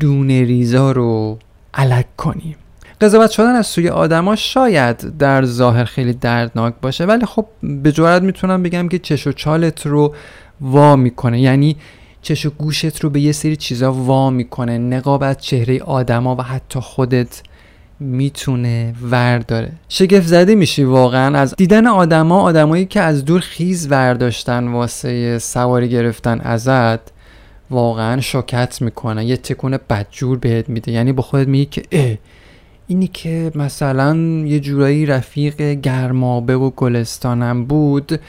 دونه 0.01 0.45
ریزا 0.45 0.93
رو 0.93 1.39
علک 1.75 2.17
کنی 2.17 2.57
قضاوت 3.01 3.31
شدن 3.31 3.55
از 3.55 3.67
سوی 3.67 3.89
آدما 3.89 4.37
شاید 4.37 5.19
در 5.19 5.45
ظاهر 5.45 5.85
خیلی 5.85 6.13
دردناک 6.13 6.75
باشه 6.83 7.05
ولی 7.05 7.27
خب 7.27 7.47
به 7.63 7.93
جورت 7.93 8.23
می‌تونم 8.23 8.63
بگم 8.63 8.89
که 8.89 8.99
چش 8.99 9.27
و 9.27 9.33
چالت 9.33 9.87
رو 9.87 10.15
وا 10.61 10.97
می‌کنه. 10.97 11.41
یعنی 11.41 11.77
چش 12.23 12.47
و 12.47 12.51
گوشت 12.51 13.01
رو 13.01 13.11
به 13.11 13.21
یه 13.21 13.33
سری 13.33 13.57
چیزا 13.57 13.93
وا 13.93 14.31
می‌کنه. 14.31 14.79
نقاب 14.79 15.23
از 15.23 15.39
چهره 15.39 15.83
آدما 15.83 16.37
و 16.37 16.43
حتی 16.43 16.81
خودت 16.81 17.43
می‌تونه 18.01 18.95
ورداره. 19.03 19.73
شگفت 19.89 20.27
زده 20.27 20.55
میشی 20.55 20.85
واقعا. 20.85 21.39
از 21.39 21.55
دیدن 21.57 21.87
آدما 21.87 22.41
آدمایی 22.41 22.87
که 22.87 23.01
از 23.01 23.25
دور 23.25 23.41
خیز 23.41 23.91
ورداشتن 23.91 24.69
واسه 24.69 25.39
سواری 25.39 25.89
گرفتن 25.89 26.41
ازت 26.41 27.14
واقعا 27.71 28.21
شوکت 28.21 28.83
می‌کنه. 28.83 29.25
یه 29.25 29.37
تکون 29.37 29.79
بدجور 29.91 30.39
بهت 30.39 30.69
میده. 30.69 30.93
یعنی 30.93 31.13
با 31.13 31.23
خودت 31.23 31.49
میگی 31.49 31.67
که 31.67 31.83
اه 31.93 32.17
اینی 32.87 33.07
که 33.07 33.53
مثلا 33.55 34.17
یه 34.47 34.61
جورایی 34.61 35.07
رفیق 35.07 35.63
گرمابه 35.63 36.57
و 36.57 36.71
گلستانم 36.71 37.65
بود 37.65 38.21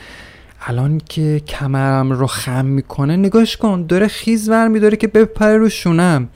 الان 0.67 1.01
که 1.09 1.39
کمرم 1.47 2.11
رو 2.11 2.27
خم 2.27 2.65
می‌کنه 2.65 3.15
نگاش 3.15 3.57
کن. 3.57 3.85
داره 3.85 4.07
خیز 4.07 4.49
ور 4.49 4.67
میداره 4.67 4.97
که 4.97 5.07
بپره 5.07 5.57
رو 5.57 5.69
شونم. 5.69 6.29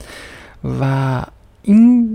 و 0.80 1.22
این 1.62 2.10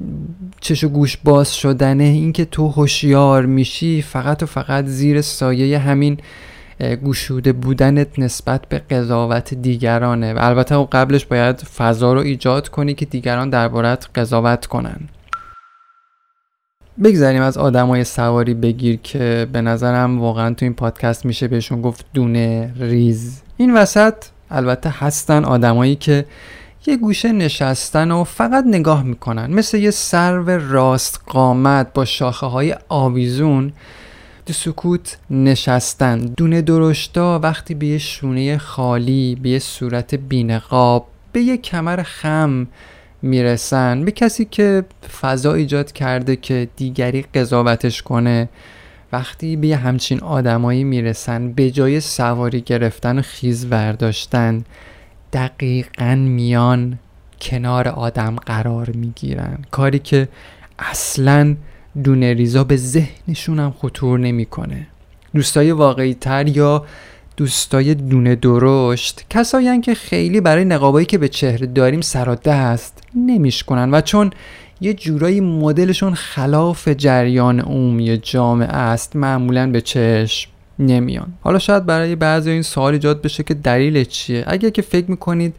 چش 0.62 0.84
و 0.84 0.90
گوش 0.90 1.18
باز 1.18 1.56
شدنه 1.56 2.04
اینکه 2.04 2.46
تو 2.46 2.68
هوشیار 2.68 3.46
میشی 3.46 4.02
فقط 4.02 4.44
و 4.44 4.46
فقط 4.46 4.86
زیر 4.86 5.22
سایه 5.22 5.80
همین 5.80 6.18
گوشوده 6.80 7.54
بودنت 7.54 8.20
نسبت 8.20 8.66
به 8.70 8.80
قضاوت 8.80 9.54
دیگرانه 9.54 10.34
و 10.34 10.38
البته 10.42 10.86
قبلش 10.86 11.26
باید 11.26 11.62
فضا 11.62 12.14
رو 12.14 12.20
ایجاد 12.20 12.70
کنی 12.70 12.94
که 12.94 13.06
دیگران 13.06 13.50
دربارت 13.50 14.08
قضاوت 14.16 14.66
کنن. 14.66 15.00
بگذاریم 17.04 17.42
از 17.42 17.58
آدمای 17.58 18.04
سواری 18.04 18.54
بگیر 18.54 19.00
که 19.04 19.48
به 19.54 19.62
نظرم 19.62 20.22
واقعا 20.22 20.54
تو 20.54 20.66
این 20.66 20.74
پادکست 20.74 21.26
میشه 21.26 21.48
بهشون 21.48 21.82
گفت 21.82 22.06
دونه 22.14 22.74
ریز. 22.80 23.42
این 23.58 23.78
وسط 23.78 24.14
البته 24.52 24.90
هستن 24.90 25.46
آدمایی 25.46 25.96
که 25.96 26.26
یه 26.88 26.98
گوشه 26.98 27.32
نشستن 27.32 28.12
و 28.12 28.24
فقط 28.24 28.64
نگاه 28.68 29.04
می‌کنن. 29.04 29.54
مثل 29.54 29.78
یه 29.78 29.92
سرو 29.92 30.72
راست 30.72 31.22
قامت 31.28 31.94
با 31.94 32.06
شاخه 32.06 32.46
های 32.46 32.76
آویزون 32.90 33.74
تو 34.46 34.54
سکوت 34.54 35.18
نشستن. 35.30 36.20
دونه 36.20 36.62
درشتا 36.62 37.40
وقتی 37.44 37.74
به 37.74 37.86
یه 37.86 37.98
شونه 37.98 38.58
خالی 38.58 39.36
به 39.36 39.50
یه 39.50 39.60
صورت 39.60 40.16
بینقاب 40.16 41.08
به 41.32 41.42
یه 41.42 41.58
کمر 41.58 42.04
خم 42.04 42.68
می‌رسن. 43.22 44.06
به 44.06 44.12
کسی 44.12 44.46
که 44.46 44.86
فضا 45.22 45.54
ایجاد 45.54 45.92
کرده 45.92 46.36
که 46.36 46.68
دیگری 46.76 47.22
قضاوتش 47.22 48.02
کنه. 48.02 48.50
وقتی 49.12 49.56
به 49.56 49.76
همچین 49.78 50.20
آدمایی 50.20 50.84
می‌رسن 50.84 51.52
به 51.52 51.72
جای 51.72 52.00
سواری 52.00 52.62
گرفتن 52.62 53.20
و 53.20 53.22
خیز 53.22 53.66
ورداشتن 53.66 54.64
دقیقا 55.34 56.16
میان 56.16 57.00
کنار 57.42 57.88
آدم 57.88 58.36
قرار 58.36 58.90
می‌گیرن. 58.90 59.58
کاری 59.72 60.00
که 60.00 60.28
اصلا 60.80 61.56
دونه 62.04 62.34
ریزا 62.34 62.64
به 62.64 62.76
ذهنشون 62.76 63.60
هم 63.60 63.74
خطور 63.78 64.20
نمی‌کنه. 64.20 64.88
دوستای 65.36 65.72
واقعی 65.72 66.14
تر 66.14 66.48
یا 66.48 66.86
دوستای 67.38 67.96
دونه 67.96 68.36
درشت 68.36 69.26
کسایی 69.30 69.82
که 69.82 69.94
خیلی 69.94 70.42
برای 70.42 70.66
نقابایی 70.66 71.06
که 71.06 71.18
به 71.18 71.28
چهره 71.28 71.68
داریم 71.68 72.02
سر 72.02 72.26
دست 72.26 73.04
نمیشکنن 73.16 73.94
و 73.94 74.02
چون 74.02 74.32
یه 74.82 74.94
جورایی 74.94 75.42
مدلشون 75.42 76.14
خلاف 76.14 76.88
جریان 76.88 77.60
عمومی 77.60 78.18
جامعه 78.18 78.68
است 78.68 79.16
معمولا 79.16 79.72
به 79.72 79.82
چشم 79.82 80.50
نمیان. 80.80 81.34
حالا 81.42 81.60
شاید 81.60 81.86
برای 81.86 82.16
بعضی 82.16 82.52
این 82.52 82.62
سوال 82.62 82.94
ایجاد 82.94 83.22
بشه 83.22 83.44
که 83.44 83.54
دلیلش 83.54 84.08
چیه؟ 84.08 84.44
اگر 84.48 84.70
که 84.70 84.82
فکر 84.82 85.12
می‌کنید 85.12 85.56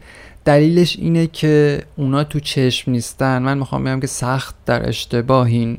دلیلش 0.47 0.97
اینه 0.99 1.27
که 1.27 1.81
اونا 1.95 2.23
تو 2.23 2.39
چشم 2.39 2.91
نیستن. 2.91 3.41
من 3.41 3.57
می‌خوام 3.57 3.83
بگم 3.83 3.99
که 3.99 4.07
سخت 4.07 4.55
در 4.65 4.89
اشتباهین 4.89 5.77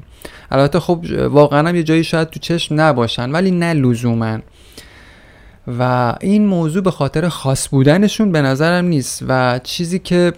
البته 0.51 0.81
خب 0.81 1.05
واقعا 1.31 1.69
هم 1.69 1.77
یه 1.77 1.83
جایی 1.83 2.05
شاید 2.05 2.31
تو 2.31 2.41
چشم 2.41 2.81
نباشن 2.81 3.31
ولی 3.31 3.51
نه 3.51 3.73
لزوما. 3.73 4.39
و 5.79 6.15
این 6.21 6.47
موضوع 6.47 6.83
به 6.83 6.91
خاطر 6.91 7.29
خاص 7.29 7.69
بودنشون 7.69 8.33
به 8.33 8.43
نظرم 8.43 8.85
نیست. 8.85 9.25
و 9.29 9.61
چیزی 9.63 9.99
که 9.99 10.33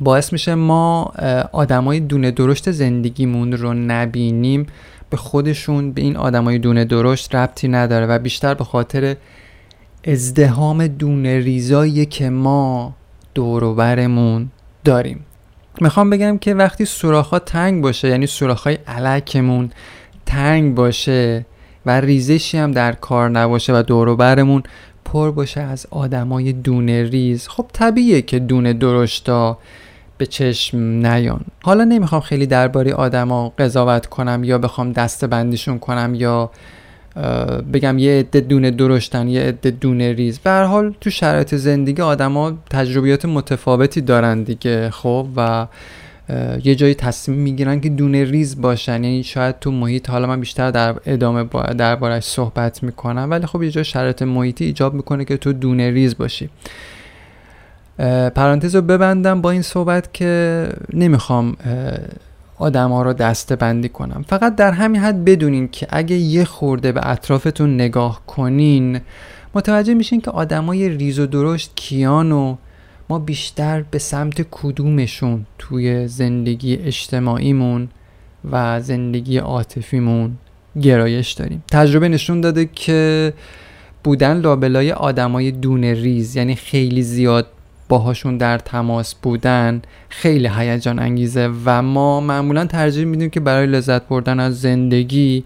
باعث 0.00 0.32
میشه 0.32 0.54
ما 0.54 1.12
آدمای 1.52 2.00
دونه 2.00 2.30
درشت 2.30 2.70
زندگیمون 2.70 3.52
رو 3.52 3.74
نبینیم 3.74 4.66
به 5.10 5.16
خودشون 5.16 5.92
به 5.92 6.02
این 6.02 6.16
آدمای 6.16 6.58
دونه 6.58 6.84
درشت 6.84 7.34
ربطی 7.34 7.68
نداره. 7.68 8.06
و 8.06 8.18
بیشتر 8.18 8.54
به 8.54 8.64
خاطر 8.64 9.16
ازدهام 10.04 10.86
دونه 10.86 11.38
ریزایی 11.38 12.06
که 12.06 12.30
ما 12.30 12.94
دوروبرمون 13.34 14.50
داریم. 14.84 15.24
می‌خوام 15.80 16.10
بگم 16.10 16.38
که 16.38 16.54
وقتی 16.54 16.84
سوراخ 16.84 17.34
تنگ 17.46 17.82
باشه 17.82 18.08
یعنی 18.08 18.26
سوراخ 18.26 18.62
های 18.62 18.78
علکمون 18.86 19.70
تنگ 20.26 20.74
باشه 20.74 21.46
و 21.86 22.00
ریزشی 22.00 22.58
هم 22.58 22.72
در 22.72 22.92
کار 22.92 23.30
نباشه 23.30 23.78
و 23.78 23.82
دوروبرمون 23.82 24.62
پر 25.04 25.30
باشه 25.30 25.60
از 25.60 25.86
آدمای 25.90 26.52
دونه 26.52 27.02
ریز 27.02 27.48
خب 27.48 27.66
طبیعیه 27.72 28.22
که 28.22 28.38
دونه 28.38 28.72
درشتا 28.72 29.58
به 30.18 30.26
چشم 30.26 30.78
نیان. 30.78 31.44
حالا 31.62 31.84
نمی‌خوام 31.84 32.20
خیلی 32.20 32.46
درباره 32.46 32.94
آدما 32.94 33.48
قضاوت 33.48 34.06
کنم 34.06 34.44
یا 34.44 34.58
بخوام 34.58 34.92
دسته 34.92 35.26
بندیشون 35.26 35.78
کنم 35.78 36.14
یا 36.14 36.50
بگم 37.72 37.98
یه 37.98 38.18
عده 38.18 38.40
دونه 38.40 38.70
درشتن 38.70 39.28
یه 39.28 39.40
عده 39.40 39.70
دونه 39.70 40.12
ریز. 40.12 40.38
به 40.38 40.50
هر 40.50 40.64
حال 40.64 40.94
تو 41.00 41.10
شرایط 41.10 41.54
زندگی 41.54 42.02
آدما 42.02 42.58
تجربیات 42.70 43.24
متفاوتی 43.24 44.00
دارن 44.00 44.42
دیگه 44.42 44.90
خب؟ 44.90 45.26
و 45.36 45.66
یه 46.64 46.74
جایی 46.74 46.94
تصمیم 46.94 47.38
می‌گیرن 47.38 47.80
که 47.80 47.88
دونه 47.88 48.24
ریز 48.24 48.60
باشن. 48.60 49.04
یعنی 49.04 49.22
شاید 49.22 49.58
تو 49.58 49.70
محیط 49.70 50.10
حالا 50.10 50.26
من 50.26 50.40
بیشتر 50.40 50.70
در 50.70 50.94
ادامه 51.06 51.44
دربارش 51.78 52.24
صحبت 52.24 52.82
می‌کنم 52.82 53.28
ولی 53.30 53.46
خب 53.46 53.62
یه 53.62 53.70
جای 53.70 53.84
شرایط 53.84 54.22
محیطی 54.22 54.64
ایجاب 54.64 54.94
می‌کنه 54.94 55.24
که 55.24 55.36
تو 55.36 55.52
دونه 55.52 55.90
ریز 55.90 56.16
باشی. 56.16 56.50
پرانتز 58.34 58.74
رو 58.74 58.82
ببندم 58.82 59.40
با 59.40 59.50
این 59.50 59.62
صحبت 59.62 60.14
که 60.14 60.68
نمی‌خوام 60.92 61.56
آدم 62.58 62.90
ها 62.90 63.02
رو 63.02 63.12
دسته 63.12 63.56
بندی 63.56 63.88
کنم. 63.88 64.24
فقط 64.28 64.56
در 64.56 64.72
همین 64.72 65.00
حد 65.00 65.24
بدونین 65.24 65.68
که 65.68 65.86
اگه 65.90 66.16
یه 66.16 66.44
خورده 66.44 66.92
به 66.92 67.10
اطرافتون 67.10 67.74
نگاه 67.74 68.26
کنین 68.26 69.00
متوجه 69.54 69.94
میشین 69.94 70.20
که 70.20 70.30
آدمای 70.30 70.88
ریز 70.88 71.18
و 71.18 71.26
درشت 71.26 71.72
کیان 71.76 72.32
و 72.32 72.56
ما 73.10 73.18
بیشتر 73.18 73.84
به 73.90 73.98
سمت 73.98 74.46
کدومشون 74.50 75.46
توی 75.58 76.08
زندگی 76.08 76.76
اجتماعیمون 76.76 77.88
و 78.50 78.80
زندگی 78.80 79.38
عاطفیمون 79.38 80.36
گرایش 80.82 81.32
داریم. 81.32 81.64
تجربه 81.72 82.08
نشون 82.08 82.40
داده 82.40 82.66
که 82.66 83.32
بودن 84.04 84.40
لابلای 84.40 84.92
آدمای 84.92 85.50
دونه 85.50 85.94
ریز 85.94 86.36
یعنی 86.36 86.54
خیلی 86.54 87.02
زیاد 87.02 87.46
باهاشون 87.94 88.38
در 88.38 88.58
تماس 88.58 89.14
بودن 89.14 89.82
خیلی 90.08 90.48
هیجان 90.56 90.98
انگیزه 90.98 91.50
و 91.64 91.82
ما 91.82 92.20
معمولا 92.20 92.66
ترجیح 92.66 93.04
میدیم 93.04 93.30
که 93.30 93.40
برای 93.40 93.66
لذت 93.66 94.08
بردن 94.08 94.40
از 94.40 94.60
زندگی 94.60 95.44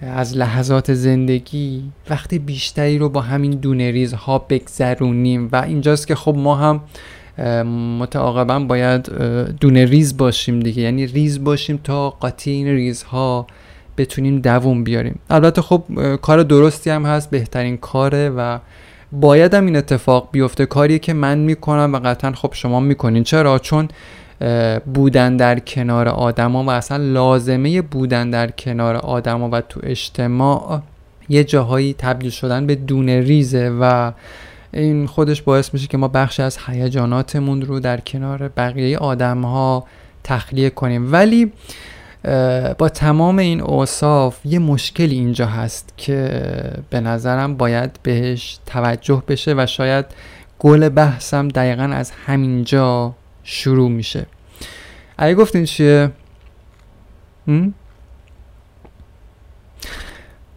از 0.00 0.36
لحظات 0.36 0.94
زندگی 0.94 1.82
وقتی 2.10 2.38
بیشتری 2.38 2.98
رو 2.98 3.08
با 3.08 3.20
همین 3.20 3.50
دونه 3.50 3.90
ریزها 3.90 4.38
بگذرونیم 4.38 5.48
و 5.52 5.56
اینجاست 5.56 6.06
که 6.06 6.14
خب 6.14 6.34
ما 6.38 6.54
هم 6.56 6.80
متعاقبا 7.98 8.58
باید 8.58 9.02
دونه 9.60 9.84
ریز 9.84 10.16
باشیم 10.16 10.60
دیگه. 10.60 10.82
یعنی 10.82 11.06
ریز 11.06 11.44
باشیم 11.44 11.80
تا 11.84 12.10
قاطی 12.10 12.50
این 12.50 12.66
ریزها 12.66 13.46
بتونیم 13.98 14.40
دووم 14.40 14.84
بیاریم. 14.84 15.18
البته 15.30 15.62
خب 15.62 15.82
کار 16.16 16.42
درستی 16.42 16.90
هم 16.90 17.06
هست 17.06 17.30
بهترین 17.30 17.76
کاره 17.76 18.28
و 18.28 18.58
باید 19.12 19.54
هم 19.54 19.66
این 19.66 19.76
اتفاق 19.76 20.28
بیفته. 20.32 20.66
کاریه 20.66 20.98
که 20.98 21.12
من 21.12 21.38
می‌کنم 21.38 21.92
و 21.94 21.98
قطعا 21.98 22.32
خب 22.32 22.50
شما 22.52 22.80
می‌کنین. 22.80 23.24
چرا؟ 23.24 23.58
چون 23.58 23.88
بودن 24.94 25.36
در 25.36 25.58
کنار 25.58 26.08
آدما 26.08 26.64
و 26.64 26.70
اصلا 26.70 26.96
لازمه 26.96 27.82
بودن 27.82 28.30
در 28.30 28.50
کنار 28.50 28.96
آدما 28.96 29.48
و 29.52 29.60
تو 29.60 29.80
اجتماع 29.82 30.80
یه 31.28 31.44
جاهایی 31.44 31.94
تبدیل 31.98 32.30
شدن 32.30 32.66
به 32.66 32.74
دونه 32.74 33.20
ریزه 33.20 33.72
و 33.80 34.12
این 34.72 35.06
خودش 35.06 35.42
باعث 35.42 35.74
میشه 35.74 35.86
که 35.86 35.96
ما 35.96 36.08
بخش 36.08 36.40
از 36.40 36.58
هیجاناتمون 36.66 37.62
رو 37.62 37.80
در 37.80 38.00
کنار 38.00 38.48
بقیه 38.48 38.98
آدم 38.98 39.42
ها 39.42 39.86
تخلیه 40.24 40.70
کنیم. 40.70 41.12
ولی 41.12 41.52
با 42.78 42.88
تمام 42.94 43.38
این 43.38 43.60
اوصاف 43.60 44.38
یه 44.44 44.58
مشکلی 44.58 45.14
اینجا 45.14 45.46
هست 45.46 45.94
که 45.96 46.42
به 46.90 47.00
نظرم 47.00 47.56
باید 47.56 47.90
بهش 48.02 48.58
توجه 48.66 49.22
بشه 49.28 49.54
و 49.56 49.66
شاید 49.66 50.06
گل 50.58 50.88
بحثم 50.88 51.48
دقیقا 51.48 51.82
از 51.82 52.10
همینجا 52.10 53.14
شروع 53.44 53.90
میشه 53.90 54.26
اگه 55.18 55.34
گفتین 55.34 55.64
چیه؟ 55.64 56.10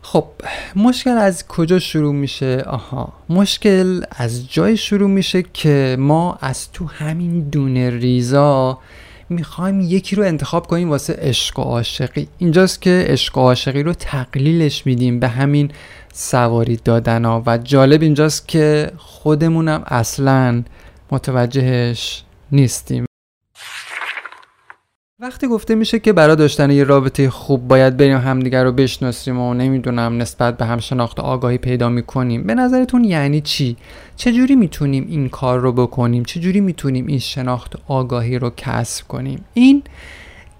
خب 0.01 0.25
مشکل 0.75 1.09
از 1.17 1.47
کجا 1.47 1.79
شروع 1.79 2.13
میشه؟ 2.13 2.63
آها 2.67 3.13
مشکل 3.29 4.01
از 4.11 4.51
جای 4.51 4.77
شروع 4.77 5.09
میشه 5.09 5.43
که 5.53 5.95
ما 5.99 6.37
از 6.41 6.71
تو 6.71 6.85
همین 6.85 7.49
دونه 7.49 7.89
ریزا 7.89 8.79
می‌خوایم 9.29 9.81
یکی 9.81 10.15
رو 10.15 10.23
انتخاب 10.23 10.67
کنیم 10.67 10.89
واسه 10.89 11.13
عشق 11.13 11.59
و 11.59 11.61
عاشقی. 11.61 12.27
اینجاست 12.37 12.81
که 12.81 13.05
عشق 13.07 13.37
و 13.37 13.41
عاشقی 13.41 13.83
رو 13.83 13.93
تقلیلش 13.93 14.85
میدیم 14.85 15.19
به 15.19 15.27
همین 15.27 15.71
سواری 16.13 16.79
دادن 16.83 17.25
ها 17.25 17.43
و 17.45 17.57
جالب 17.57 18.01
اینجاست 18.01 18.47
که 18.47 18.91
خودمونم 18.97 19.83
اصلا 19.87 20.63
متوجهش 21.11 22.23
نیستیم. 22.51 23.05
وقتی 25.25 25.47
گفته 25.47 25.75
میشه 25.75 25.99
که 25.99 26.13
برای 26.13 26.35
داشتن 26.35 26.71
یه 26.71 26.83
رابطه 26.83 27.29
خوب 27.29 27.67
باید 27.67 27.97
بریم 27.97 28.17
همدیگر 28.17 28.63
رو 28.63 28.71
بشناسیم 28.71 29.39
و 29.39 29.53
نمی‌دونم 29.53 30.17
نسبت 30.17 30.57
به 30.57 30.65
هم 30.65 30.79
شناخت 30.79 31.19
آگاهی 31.19 31.57
پیدا 31.57 31.89
می‌کنیم 31.89 32.43
به 32.43 32.55
نظرتون 32.55 33.03
یعنی 33.03 33.41
چی؟ 33.41 33.77
چجوری 34.15 34.55
می‌تونیم 34.55 35.05
این 35.09 35.29
کار 35.29 35.59
رو 35.59 35.71
بکنیم؟ 35.73 36.23
چجوری 36.23 36.59
می‌تونیم 36.59 37.07
این 37.07 37.19
شناخت 37.19 37.73
آگاهی 37.87 38.39
رو 38.39 38.51
کسب 38.57 39.07
کنیم؟ 39.07 39.45
این 39.53 39.83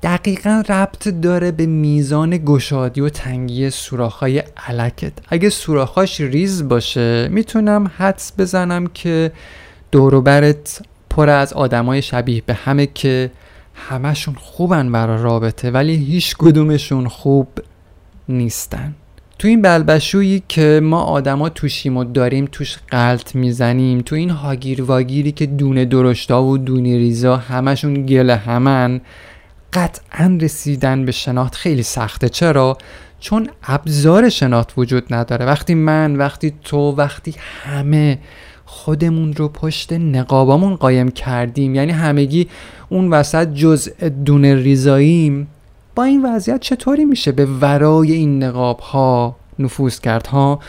دقیقا 0.03 0.63
ربط 0.69 1.07
داره 1.07 1.51
به 1.51 1.65
میزان 1.65 2.37
گشادی 2.37 3.01
و 3.01 3.09
تنگی 3.09 3.69
سوراخ‌های 3.69 4.43
علکت. 4.67 5.13
اگه 5.29 5.49
سوراخاش 5.49 6.21
ریز 6.21 6.67
باشه 6.67 7.27
می‌تونم 7.27 7.91
حدس 7.97 8.33
بزنم 8.37 8.87
که 8.87 9.31
دوروبرت 9.91 10.81
پر 11.09 11.29
از 11.29 11.53
آدمای 11.53 12.01
شبیه 12.01 12.43
به 12.45 12.53
همه 12.53 12.87
که 12.93 13.31
همشون 13.75 14.35
خوبن 14.35 14.91
برای 14.91 15.23
رابطه 15.23 15.71
ولی 15.71 15.95
هیچ 15.95 16.35
کدومشون 16.37 17.07
خوب 17.07 17.47
نیستن. 18.29 18.95
تو 19.39 19.47
این 19.47 19.61
بلبشویی 19.61 20.43
که 20.47 20.79
ما 20.83 21.01
آدما 21.01 21.49
توشیم 21.49 21.97
و 21.97 22.03
داریم 22.03 22.49
توش 22.51 22.77
قلط 22.87 23.35
می‌زنیم 23.35 24.01
تو 24.01 24.15
این 24.15 24.29
هاگیر 24.29 24.83
واگیری 24.83 25.31
که 25.31 25.45
دونه 25.45 25.85
درشتا 25.85 26.43
و 26.43 26.57
دونه 26.57 26.97
ریزا 26.97 27.37
همشون 27.37 28.05
گل 28.05 28.29
همن 28.29 29.01
قطعا 29.73 30.37
رسیدن 30.41 31.05
به 31.05 31.11
شناخت 31.11 31.55
خیلی 31.55 31.83
سخته. 31.83 32.29
چرا؟ 32.29 32.77
چون 33.19 33.49
ابزار 33.63 34.29
شناخت 34.29 34.73
وجود 34.77 35.13
نداره. 35.13 35.45
وقتی 35.45 35.75
من 35.75 36.15
وقتی 36.15 36.53
تو 36.63 36.77
وقتی 36.77 37.35
همه 37.63 38.19
خودمون 38.65 39.33
رو 39.33 39.47
پشت 39.47 39.93
نقابامون 39.93 40.75
قایم 40.75 41.11
کردیم. 41.11 41.75
یعنی 41.75 41.91
همگی 41.91 42.47
اون 42.89 43.09
وسط 43.09 43.53
جزء 43.53 44.09
دونه 44.25 44.55
ریزاییم. 44.55 45.47
با 45.95 46.03
این 46.03 46.25
وضعیت 46.25 46.59
چطوری 46.59 47.05
میشه 47.05 47.31
به 47.31 47.45
ورای 47.45 48.11
این 48.11 48.43
نقاب 48.43 48.79
ها 48.79 49.35
نفوذ 49.59 49.99
کرد 49.99 50.27
ها؟ 50.27 50.59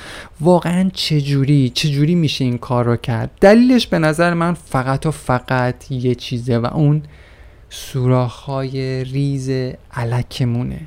واقعا 0.40 0.90
چجوری؟ 0.94 1.70
چجوری 1.74 2.14
میشه 2.14 2.44
این 2.44 2.58
کار 2.58 2.84
رو 2.84 2.96
کرد؟ 2.96 3.30
دلیلش 3.40 3.86
به 3.86 3.98
نظر 3.98 4.34
من 4.34 4.54
فقط 4.54 5.06
و 5.06 5.10
فقط 5.10 5.90
یه 5.90 6.14
چیزه 6.14 6.58
و 6.58 6.66
اون 6.66 7.02
سوراخ‌های 7.70 9.04
ریز 9.04 9.50
علکمونه. 9.94 10.80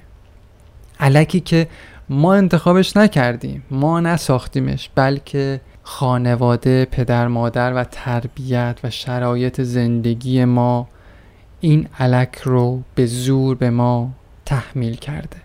علکی 1.00 1.40
که 1.40 1.68
ما 2.10 2.34
انتخابش 2.34 2.98
نکردیم 2.98 3.64
ما 3.72 4.00
نساختیمش 4.00 4.90
بلکه 4.96 5.62
خانواده 5.84 6.86
پدر 6.86 7.28
مادر 7.28 7.74
و 7.74 7.84
تربیت 7.84 8.80
و 8.84 8.90
شرایط 8.90 9.62
زندگی 9.62 10.46
ما 10.46 10.88
این 11.60 11.88
علک 12.00 12.36
رو 12.44 12.82
به 12.96 13.06
زور 13.06 13.56
به 13.56 13.70
ما 13.70 14.10
تحمیل 14.46 14.96
کرده. 14.96 15.38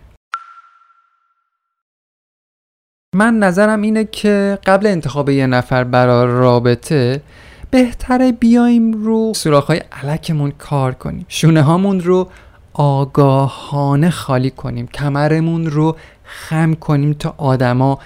من 3.15 3.39
نظرم 3.39 3.81
اینه 3.81 4.05
که 4.05 4.59
قبل 4.65 4.87
انتخاب 4.87 5.29
یه 5.29 5.47
نفر 5.47 5.83
برای 5.83 6.27
رابطه 6.27 7.21
بهتره 7.71 8.31
بیایم 8.31 8.93
رو 8.93 9.33
های 9.67 9.81
علکمون 10.03 10.51
کار 10.51 10.93
کنیم. 10.93 11.25
شونه 11.27 11.61
هامون 11.61 11.99
رو 11.99 12.29
آگاهانه 12.73 14.09
خالی 14.09 14.51
کنیم. 14.51 14.87
کمرمون 14.87 15.65
رو 15.65 15.95
خم 16.23 16.73
کنیم 16.73 17.13
تا 17.13 17.35
آدما 17.37 17.99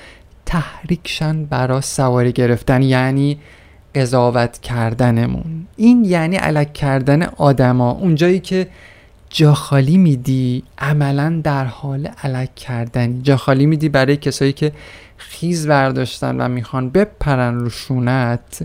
تحریکشن 0.50 1.46
برا 1.46 1.82
سواری 1.82 2.32
گرفتن 2.32 2.82
یعنی 2.82 3.38
قضاوت 3.96 4.58
کردنمون. 4.58 5.68
این 5.78 6.06
یعنی 6.06 6.36
علک 6.36 6.74
کردن 6.74 7.24
آدما. 7.24 7.92
اونجایی 7.92 8.40
که 8.40 8.68
جا 9.30 9.54
خالی 9.54 9.98
میدی 9.98 10.64
عملا 10.78 11.42
در 11.44 11.66
حال 11.66 12.10
علک 12.24 12.56
کردنی. 12.56 13.22
جا 13.22 13.38
خالی 13.38 13.66
میدی 13.66 13.90
برای 13.90 14.18
کسایی 14.18 14.54
که 14.54 14.72
خیز 15.18 15.68
برداشتن 15.68 16.42
و 16.42 16.48
می‌خوان 16.48 16.90
بپرن 16.90 17.60
رو 17.60 17.70
شونت 17.70 18.60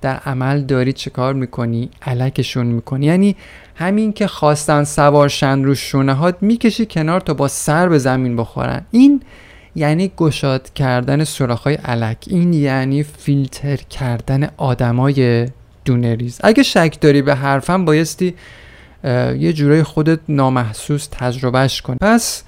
در 0.00 0.16
عمل 0.16 0.60
داری 0.60 0.92
چه 0.92 1.10
کار 1.10 1.34
می‌کنی؟ 1.34 1.90
علکشون 2.06 2.66
می‌کنی. 2.66 3.06
یعنی 3.06 3.36
همین 3.74 4.12
که 4.12 4.26
خواستن 4.26 4.84
سوارشن 4.84 5.64
رو 5.64 5.74
شونه 5.74 6.12
هات 6.12 6.36
می‌کشی 6.40 6.86
کنار 6.86 7.20
تا 7.20 7.34
با 7.34 7.48
سر 7.48 7.88
به 7.88 7.98
زمین 7.98 8.36
بخورن. 8.36 8.82
این 8.90 9.22
یعنی 9.76 10.12
گشاد 10.16 10.72
کردن 10.72 11.24
سراخهای 11.24 11.74
علک. 11.74 12.24
این 12.26 12.52
یعنی 12.52 13.02
فیلتر 13.02 13.76
کردن 13.76 14.48
آدمای 14.56 15.48
دونه 15.84 16.14
ریز. 16.14 16.40
اگه 16.44 16.62
شک 16.62 16.96
داری 17.00 17.22
به 17.22 17.34
حرفم 17.34 17.84
بایستی 17.84 18.34
یه 19.38 19.52
جورای 19.52 19.82
خودت 19.82 20.20
نامحسوس 20.28 21.08
تجربهش 21.10 21.82
کن 21.82 21.96
پس 22.00 22.42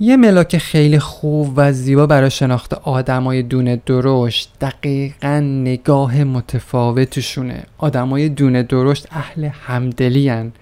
یه 0.00 0.16
ملاک 0.16 0.58
خیلی 0.58 0.98
خوب 0.98 1.52
و 1.56 1.72
زیبا 1.72 2.06
برای 2.06 2.30
شناخت 2.30 2.74
آدمای 2.74 3.42
دونه 3.42 3.82
درشت 3.86 4.52
دقیقا 4.60 5.40
نگاه 5.40 6.24
متفاوتشونه. 6.24 7.62
آدمای 7.78 8.28
دونه 8.28 8.62
درشت 8.62 9.06
اهل 9.10 9.44
همدلی 9.44 10.52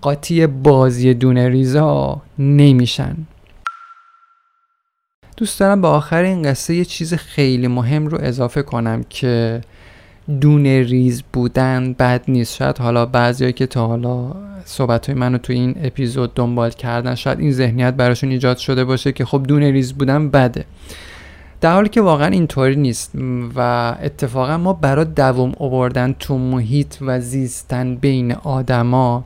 قاطی 0.00 0.46
بازی 0.46 1.14
دونه 1.14 1.48
ریزا 1.48 2.22
نمیشن. 2.38 3.16
دوست 5.36 5.60
دارم 5.60 5.80
به 5.80 5.88
آخر 5.88 6.22
این 6.22 6.42
قصه 6.42 6.74
یه 6.74 6.84
چیز 6.84 7.14
خیلی 7.14 7.68
مهم 7.68 8.06
رو 8.06 8.18
اضافه 8.20 8.62
کنم 8.62 9.04
که 9.08 9.60
دونه 10.40 10.82
ریز 10.82 11.22
بودن 11.32 11.92
بد 11.92 12.24
نیست. 12.28 12.56
شاید 12.56 12.78
حالا 12.78 13.06
بعضیایی 13.06 13.52
که 13.52 13.66
تا 13.66 13.86
حالا 13.86 14.32
صحبت 14.64 15.06
های 15.06 15.18
منو 15.18 15.38
تو 15.38 15.52
این 15.52 15.74
اپیزود 15.82 16.34
دنبال 16.34 16.70
کردن 16.70 17.14
شاید 17.14 17.40
این 17.40 17.52
ذهنیت 17.52 17.94
براشون 17.94 18.30
ایجاد 18.30 18.56
شده 18.56 18.84
باشه 18.84 19.12
که 19.12 19.24
خب 19.24 19.42
دونه 19.48 19.70
ریز 19.70 19.92
بودن 19.92 20.30
بده. 20.30 20.64
در 21.60 21.72
حالی 21.72 21.88
که 21.88 22.00
واقعا 22.00 22.26
اینطوری 22.26 22.76
نیست 22.76 23.12
و 23.56 23.60
اتفاقا 24.02 24.58
ما 24.58 24.72
برای 24.72 25.04
دوام 25.04 25.52
آوردن 25.58 26.12
تو 26.18 26.38
محیط 26.38 26.94
و 27.00 27.20
زیستن 27.20 27.96
بین 27.96 28.32
آدما 28.32 29.24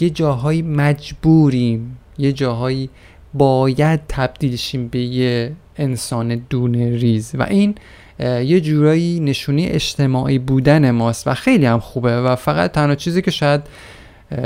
یه 0.00 0.10
جاهایی 0.10 0.62
مجبوریم 0.62 1.98
یه 2.18 2.32
جاهایی 2.32 2.90
باید 3.38 4.00
تبدیل 4.08 4.56
شیم 4.56 4.88
به 4.88 4.98
یه 4.98 5.52
انسان 5.76 6.42
دونه 6.50 6.96
ریز. 6.96 7.32
و 7.34 7.42
این 7.42 7.74
یه 8.20 8.60
جورایی 8.60 9.20
نشونی 9.20 9.66
اجتماعی 9.66 10.38
بودن 10.38 10.90
ماست 10.90 11.26
و 11.26 11.34
خیلی 11.34 11.66
هم 11.66 11.80
خوبه 11.80 12.20
و 12.20 12.36
فقط 12.36 12.72
تنها 12.72 12.94
چیزی 12.94 13.22
که 13.22 13.30
شاید 13.30 13.60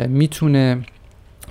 می‌تونه 0.08 0.78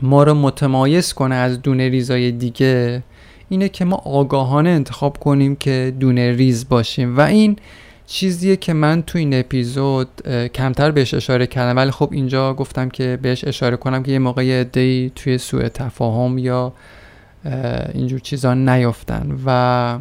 ما 0.01 0.23
رو 0.23 0.34
متمایز 0.34 1.13
کنه 1.13 1.36
از 1.36 1.62
دونه 1.62 1.89
ریزای 1.89 2.32
دیگه 2.32 3.04
اینه 3.49 3.69
که 3.69 3.86
ما 3.86 3.95
آگاهانه 3.95 4.69
انتخاب 4.69 5.17
کنیم 5.17 5.56
که 5.56 5.93
دونه 5.99 6.32
ریز 6.32 6.69
باشیم. 6.69 7.17
و 7.17 7.21
این 7.21 7.56
چیزیه 8.08 8.56
که 8.56 8.73
من 8.73 9.01
تو 9.01 9.17
این 9.17 9.39
اپیزود 9.39 10.08
کمتر 10.54 10.91
بهش 10.91 11.13
اشاره 11.13 11.47
کردم. 11.47 11.77
ولی 11.77 11.91
خب 11.91 12.10
اینجا 12.12 12.54
گفتم 12.54 12.89
که 12.89 13.19
بهش 13.21 13.43
اشاره 13.45 13.77
کنم 13.77 14.04
که 14.04 14.12
یه 14.12 14.19
موقع 14.19 14.63
دی 14.63 15.12
توی 15.15 15.38
سوء 15.38 15.67
تفاهم 15.67 16.38
یا 16.38 16.73
اینجور 17.93 18.19
چیزا 18.19 18.54
نیفتن 18.54 19.38
و 19.45 19.99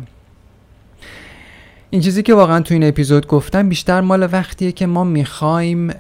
این 1.91 2.03
چیزی 2.03 2.23
که 2.23 2.35
واقعا 2.35 2.61
تو 2.61 2.75
این 2.75 2.85
اپیزود 2.85 3.27
گفتم 3.27 3.69
بیشتر 3.69 4.01
مال 4.01 4.29
وقتیه 4.33 4.73
که 4.73 4.87
ما 4.87 5.05
می‌خوایم 5.05 5.91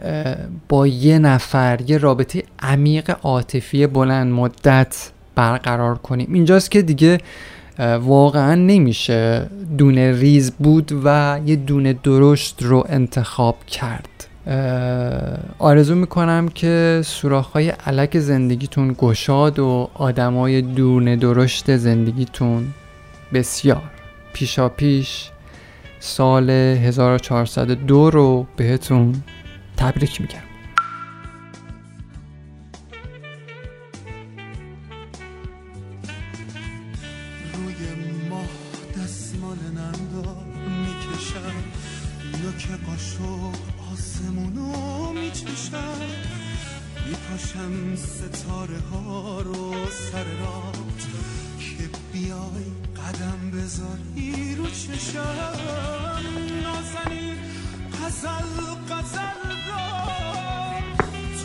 با 0.68 0.86
یه 0.86 1.18
نفر 1.18 1.80
یه 1.86 1.98
رابطه 1.98 2.42
عمیق 2.58 3.16
عاطفی 3.22 3.86
بلند 3.86 4.32
مدت 4.32 5.10
برقرار 5.34 5.98
کنیم. 5.98 6.32
اینجاست 6.32 6.70
که 6.70 6.82
دیگه 6.82 7.18
واقعا 8.00 8.54
نمیشه 8.54 9.46
دونه 9.78 10.12
ریز 10.12 10.50
بود 10.50 11.00
و 11.04 11.40
یه 11.46 11.56
دونه 11.56 11.92
درشت 11.92 12.62
رو 12.62 12.86
انتخاب 12.88 13.66
کرد. 13.66 14.29
آرزو 15.58 15.94
می‌کنم 15.94 16.48
که 16.48 17.02
های 17.52 17.68
علک 17.68 18.18
زندگیتون 18.18 18.96
گشاد 18.98 19.58
و 19.58 19.90
آدمای 19.94 20.62
دونه 20.62 21.16
درشت 21.16 21.76
زندگیتون 21.76 22.66
بسیار. 23.32 23.90
پیشا 24.32 24.68
پیش 24.68 25.30
سال 26.00 26.50
1402 26.50 28.10
رو 28.10 28.46
بهتون 28.56 29.22
تبریک 29.76 30.20
میگم. 30.20 30.49
قاشق 42.86 43.54
آسمونو 43.92 45.12
میچشم. 45.12 46.00
میپاشم 47.06 47.96
ستاره 47.96 48.78
ها 48.92 49.40
رو 49.40 49.74
سر 50.12 50.24
رات 50.24 51.06
که 51.58 51.90
بیای 52.12 52.64
قدم 52.96 53.50
بذاری 53.50 54.54
رو 54.54 54.66
چشم. 54.66 55.20
نازنین 56.62 57.36
قزل 58.04 58.74
قزل 58.90 59.50
را 59.68 60.06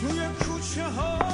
توی 0.00 0.20
کوچه 0.48 0.84
ها 0.84 1.25